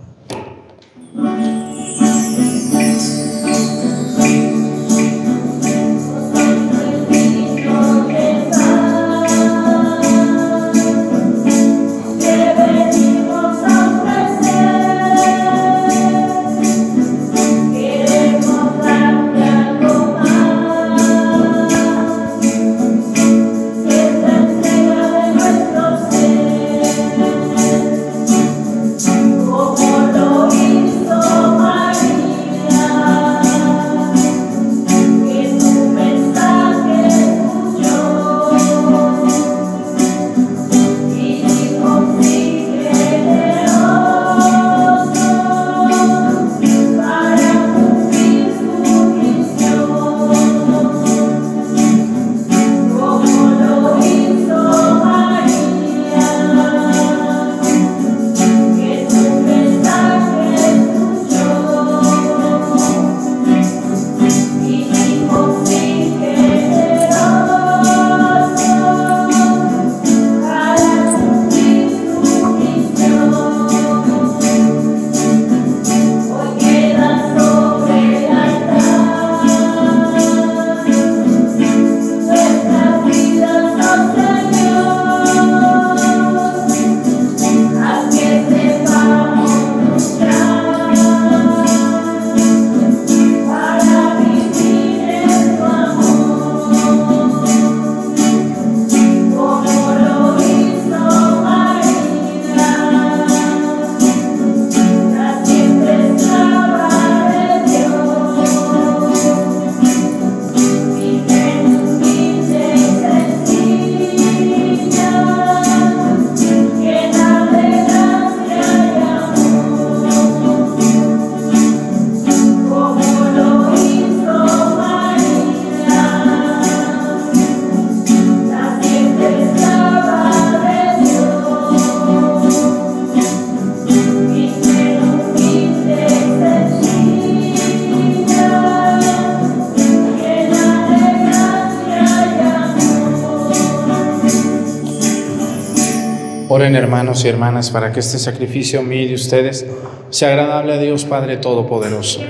[147.24, 149.66] Y hermanas para que este sacrificio mío de ustedes
[150.10, 152.22] sea agradable a Dios Padre Todopoderoso.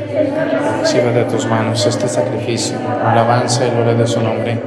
[0.81, 4.61] Reciba de tus manos este sacrificio, alabanza y gloria de su nombre,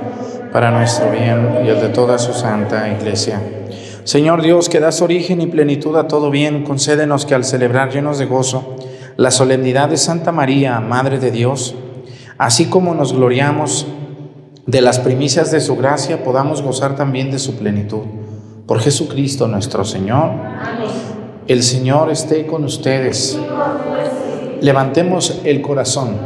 [0.53, 3.41] para nuestro bien y el de toda su santa iglesia.
[4.05, 8.19] Señor Dios, que das origen y plenitud a todo bien, concédenos que al celebrar llenos
[8.19, 8.77] de gozo
[9.17, 11.75] la solemnidad de Santa María, Madre de Dios,
[12.39, 13.87] así como nos gloriamos
[14.67, 18.26] de las primicias de su gracia, podamos gozar también de su plenitud
[18.67, 20.31] por Jesucristo nuestro Señor.
[21.47, 23.39] El Señor esté con ustedes.
[24.61, 26.17] Levantemos el corazón.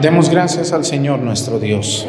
[0.00, 2.06] Demos gracias al Señor nuestro Dios.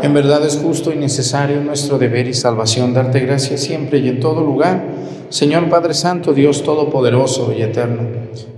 [0.00, 4.20] En verdad es justo y necesario nuestro deber y salvación darte gracias siempre y en
[4.20, 4.84] todo lugar,
[5.28, 8.02] Señor Padre Santo, Dios Todopoderoso y Eterno,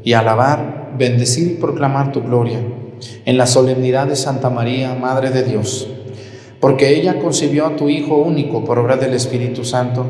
[0.03, 2.59] y alabar, bendecir y proclamar tu gloria
[3.25, 5.89] en la solemnidad de Santa María, Madre de Dios
[6.61, 10.07] porque ella concibió a tu Hijo único por obra del Espíritu Santo,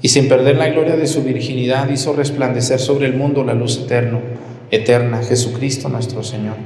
[0.00, 3.78] y sin perder la gloria de su virginidad hizo resplandecer sobre el mundo la luz
[3.78, 4.20] eterna,
[4.70, 6.56] eterna, Jesucristo nuestro Señor.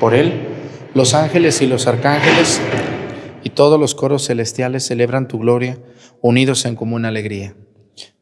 [0.00, 0.32] Por él,
[0.94, 2.60] los ángeles y los arcángeles
[3.44, 5.78] y todos los coros celestiales celebran tu gloria,
[6.22, 7.54] unidos en común alegría.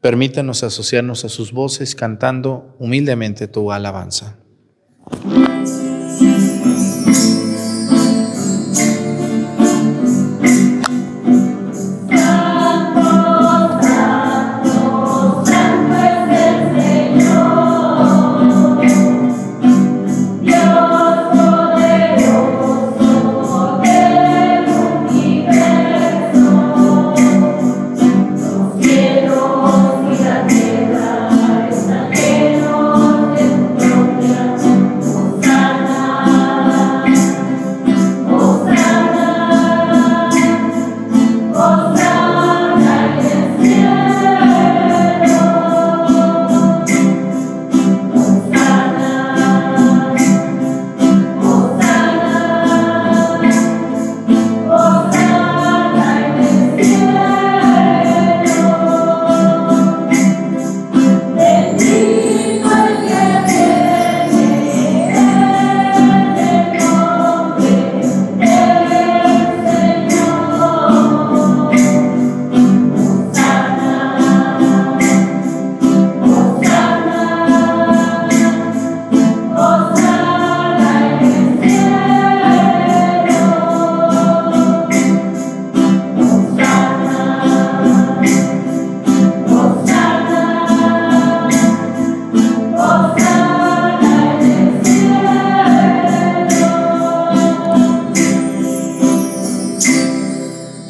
[0.01, 4.37] Permítanos asociarnos a sus voces cantando humildemente tu alabanza.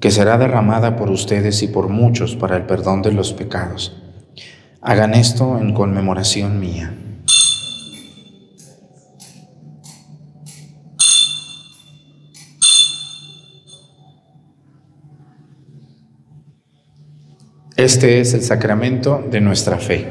[0.00, 3.96] que será derramada por ustedes y por muchos para el perdón de los pecados.
[4.80, 6.94] Hagan esto en conmemoración mía.
[17.76, 20.06] Este es el sacramento de nuestra fe.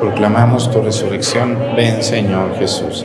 [0.00, 1.58] Proclamamos tu resurrección.
[1.76, 3.04] Ven, Señor Jesús.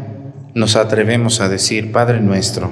[0.53, 2.71] nos atrevemos a decir, Padre nuestro,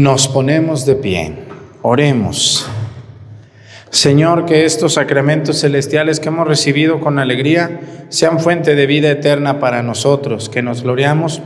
[0.00, 1.34] Nos ponemos de pie.
[1.82, 2.66] Oremos.
[3.90, 9.60] Señor, que estos sacramentos celestiales que hemos recibido con alegría sean fuente de vida eterna
[9.60, 11.42] para nosotros, que nos gloriamos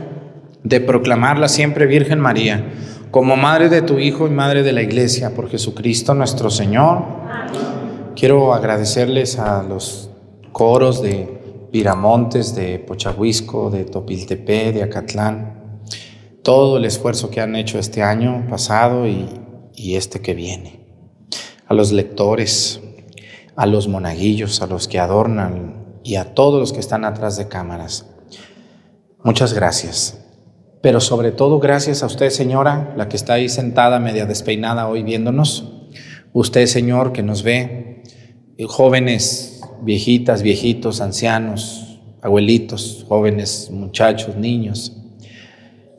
[0.63, 2.63] de proclamarla siempre Virgen María,
[3.11, 7.03] como Madre de tu Hijo y Madre de la Iglesia, por Jesucristo nuestro Señor.
[8.15, 10.11] Quiero agradecerles a los
[10.53, 15.64] coros de Viramontes, de Pochahuisco, de Topiltepé, de Acatlán,
[16.45, 19.27] todo el esfuerzo que han hecho este año pasado y,
[19.95, 20.85] este que viene
[21.67, 22.79] a los lectores,
[23.55, 27.47] a los monaguillos, a los que adornan y a todos los que están atrás de
[27.47, 28.05] cámaras.
[29.23, 30.23] Muchas gracias.
[30.83, 35.01] Pero sobre todo gracias a usted, señora, la que está ahí sentada, media despeinada hoy
[35.01, 35.73] viéndonos.
[36.31, 38.03] Usted, señor, que nos ve,
[38.67, 45.01] jóvenes, viejitas, viejitos, ancianos, abuelitos, jóvenes, muchachos, niños.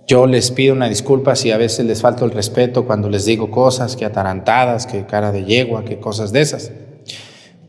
[0.06, 3.50] Yo les pido una disculpa si a veces les falto el respeto cuando les digo
[3.50, 6.70] cosas, que atarantadas, que cara de yegua, que cosas de esas.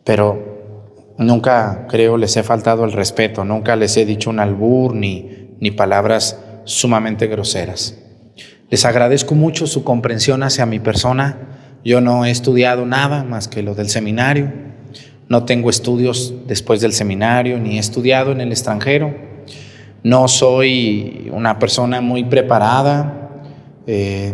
[0.03, 5.55] Pero nunca creo les he faltado el respeto, nunca les he dicho un albur ni,
[5.59, 7.97] ni palabras sumamente groseras.
[8.69, 11.79] Les agradezco mucho su comprensión hacia mi persona.
[11.83, 14.51] Yo no he estudiado nada más que lo del seminario.
[15.27, 19.15] No tengo estudios después del seminario, ni he estudiado en el extranjero.
[20.07, 23.43] No soy una persona muy preparada,
[23.87, 24.33] eh,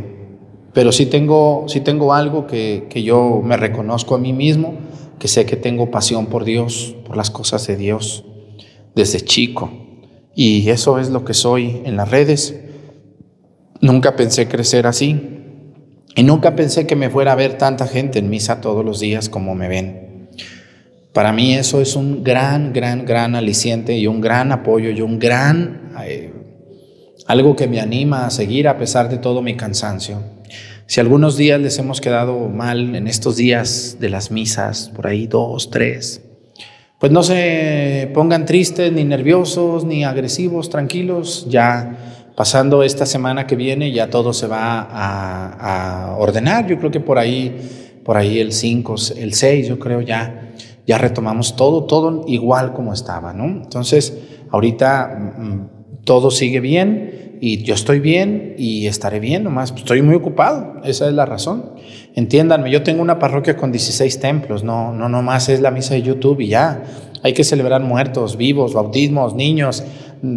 [0.71, 4.75] pero sí tengo, sí tengo algo que, que yo me reconozco a mí mismo,
[5.17, 8.23] que sé que tengo pasión por Dios, por las cosas de Dios,
[8.93, 9.71] desde chico.
[10.35, 12.55] Y eso es lo que soy en las redes.
[13.81, 15.19] Nunca pensé crecer así.
[16.15, 19.27] Y nunca pensé que me fuera a ver tanta gente en misa todos los días
[19.27, 20.02] como me ven.
[21.13, 25.19] Para mí eso es un gran, gran, gran aliciente y un gran apoyo y un
[25.19, 26.33] gran, eh,
[27.27, 30.23] algo que me anima a seguir a pesar de todo mi cansancio.
[30.87, 35.27] Si algunos días les hemos quedado mal en estos días de las misas, por ahí
[35.27, 36.21] dos, tres,
[36.99, 43.55] pues no se pongan tristes, ni nerviosos, ni agresivos, tranquilos, ya pasando esta semana que
[43.55, 46.65] viene ya todo se va a, a ordenar.
[46.65, 50.42] Yo creo que por ahí, por ahí el 5, el 6, yo creo ya
[50.85, 53.45] ya retomamos todo, todo igual como estaba, ¿no?
[53.45, 54.17] Entonces,
[54.49, 60.15] ahorita mm, todo sigue bien y yo estoy bien y estaré bien, nomás estoy muy
[60.15, 61.73] ocupado, esa es la razón.
[62.15, 66.01] Entiéndanme, yo tengo una parroquia con 16 templos, no, no nomás es la misa de
[66.01, 66.83] YouTube y ya.
[67.21, 69.83] Hay que celebrar muertos, vivos, bautismos, niños,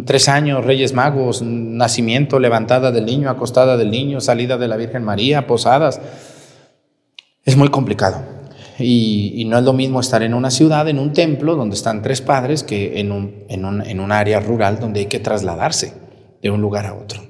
[0.05, 5.03] tres años, Reyes Magos, nacimiento, levantada del niño, acostada del niño, salida de la Virgen
[5.03, 5.99] María, posadas.
[7.43, 8.36] Es muy complicado.
[8.79, 12.21] Y, no es lo mismo estar en una ciudad, en un templo, donde están tres
[12.21, 15.93] padres, que en un, en, un, en un área rural donde hay que trasladarse
[16.41, 17.21] de un lugar a otro.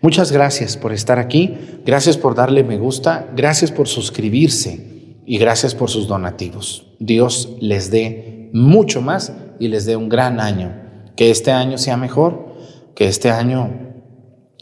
[0.00, 5.74] Muchas gracias por estar aquí, gracias por darle me gusta, gracias por suscribirse y gracias
[5.74, 6.86] por sus donativos.
[6.98, 10.74] Dios les dé mucho más y les dé un gran año.
[11.16, 12.54] Que este año sea mejor,
[12.94, 13.70] que este año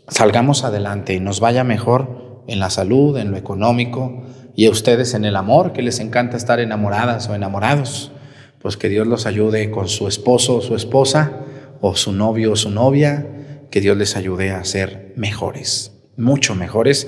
[0.08, 4.24] salgamos adelante y nos vaya mejor en la salud, en lo económico,
[4.58, 8.10] y a ustedes en el amor, que les encanta estar enamoradas o enamorados,
[8.58, 11.44] pues que Dios los ayude con su esposo o su esposa,
[11.80, 13.24] o su novio o su novia,
[13.70, 17.06] que Dios les ayude a ser mejores, mucho mejores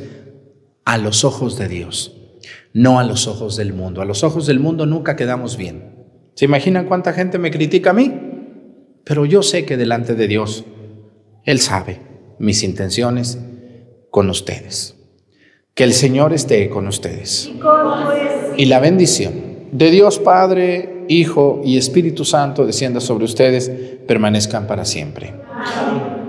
[0.85, 2.15] a los ojos de Dios,
[2.73, 4.01] no a los ojos del mundo.
[4.01, 6.07] A los ojos del mundo nunca quedamos bien.
[6.37, 8.15] ¿Se imaginan cuánta gente me critica a mí?
[9.03, 10.65] Pero yo sé que delante de Dios,
[11.45, 12.01] Él sabe
[12.39, 13.41] mis intenciones
[14.09, 15.00] con ustedes.
[15.81, 17.51] Que el Señor esté con ustedes.
[18.59, 19.33] Y la bendición
[19.73, 23.71] de Dios Padre, Hijo y Espíritu Santo descienda sobre ustedes,
[24.07, 25.33] permanezcan para siempre.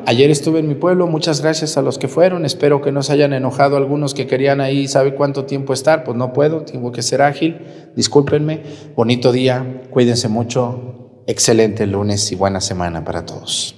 [0.06, 3.12] Ayer estuve en mi pueblo, muchas gracias a los que fueron, espero que no se
[3.12, 6.06] hayan enojado algunos que querían ahí, ¿sabe cuánto tiempo estar?
[6.06, 7.58] Pues no puedo, tengo que ser ágil,
[7.94, 8.62] discúlpenme,
[8.96, 13.76] bonito día, cuídense mucho, excelente lunes y buena semana para todos.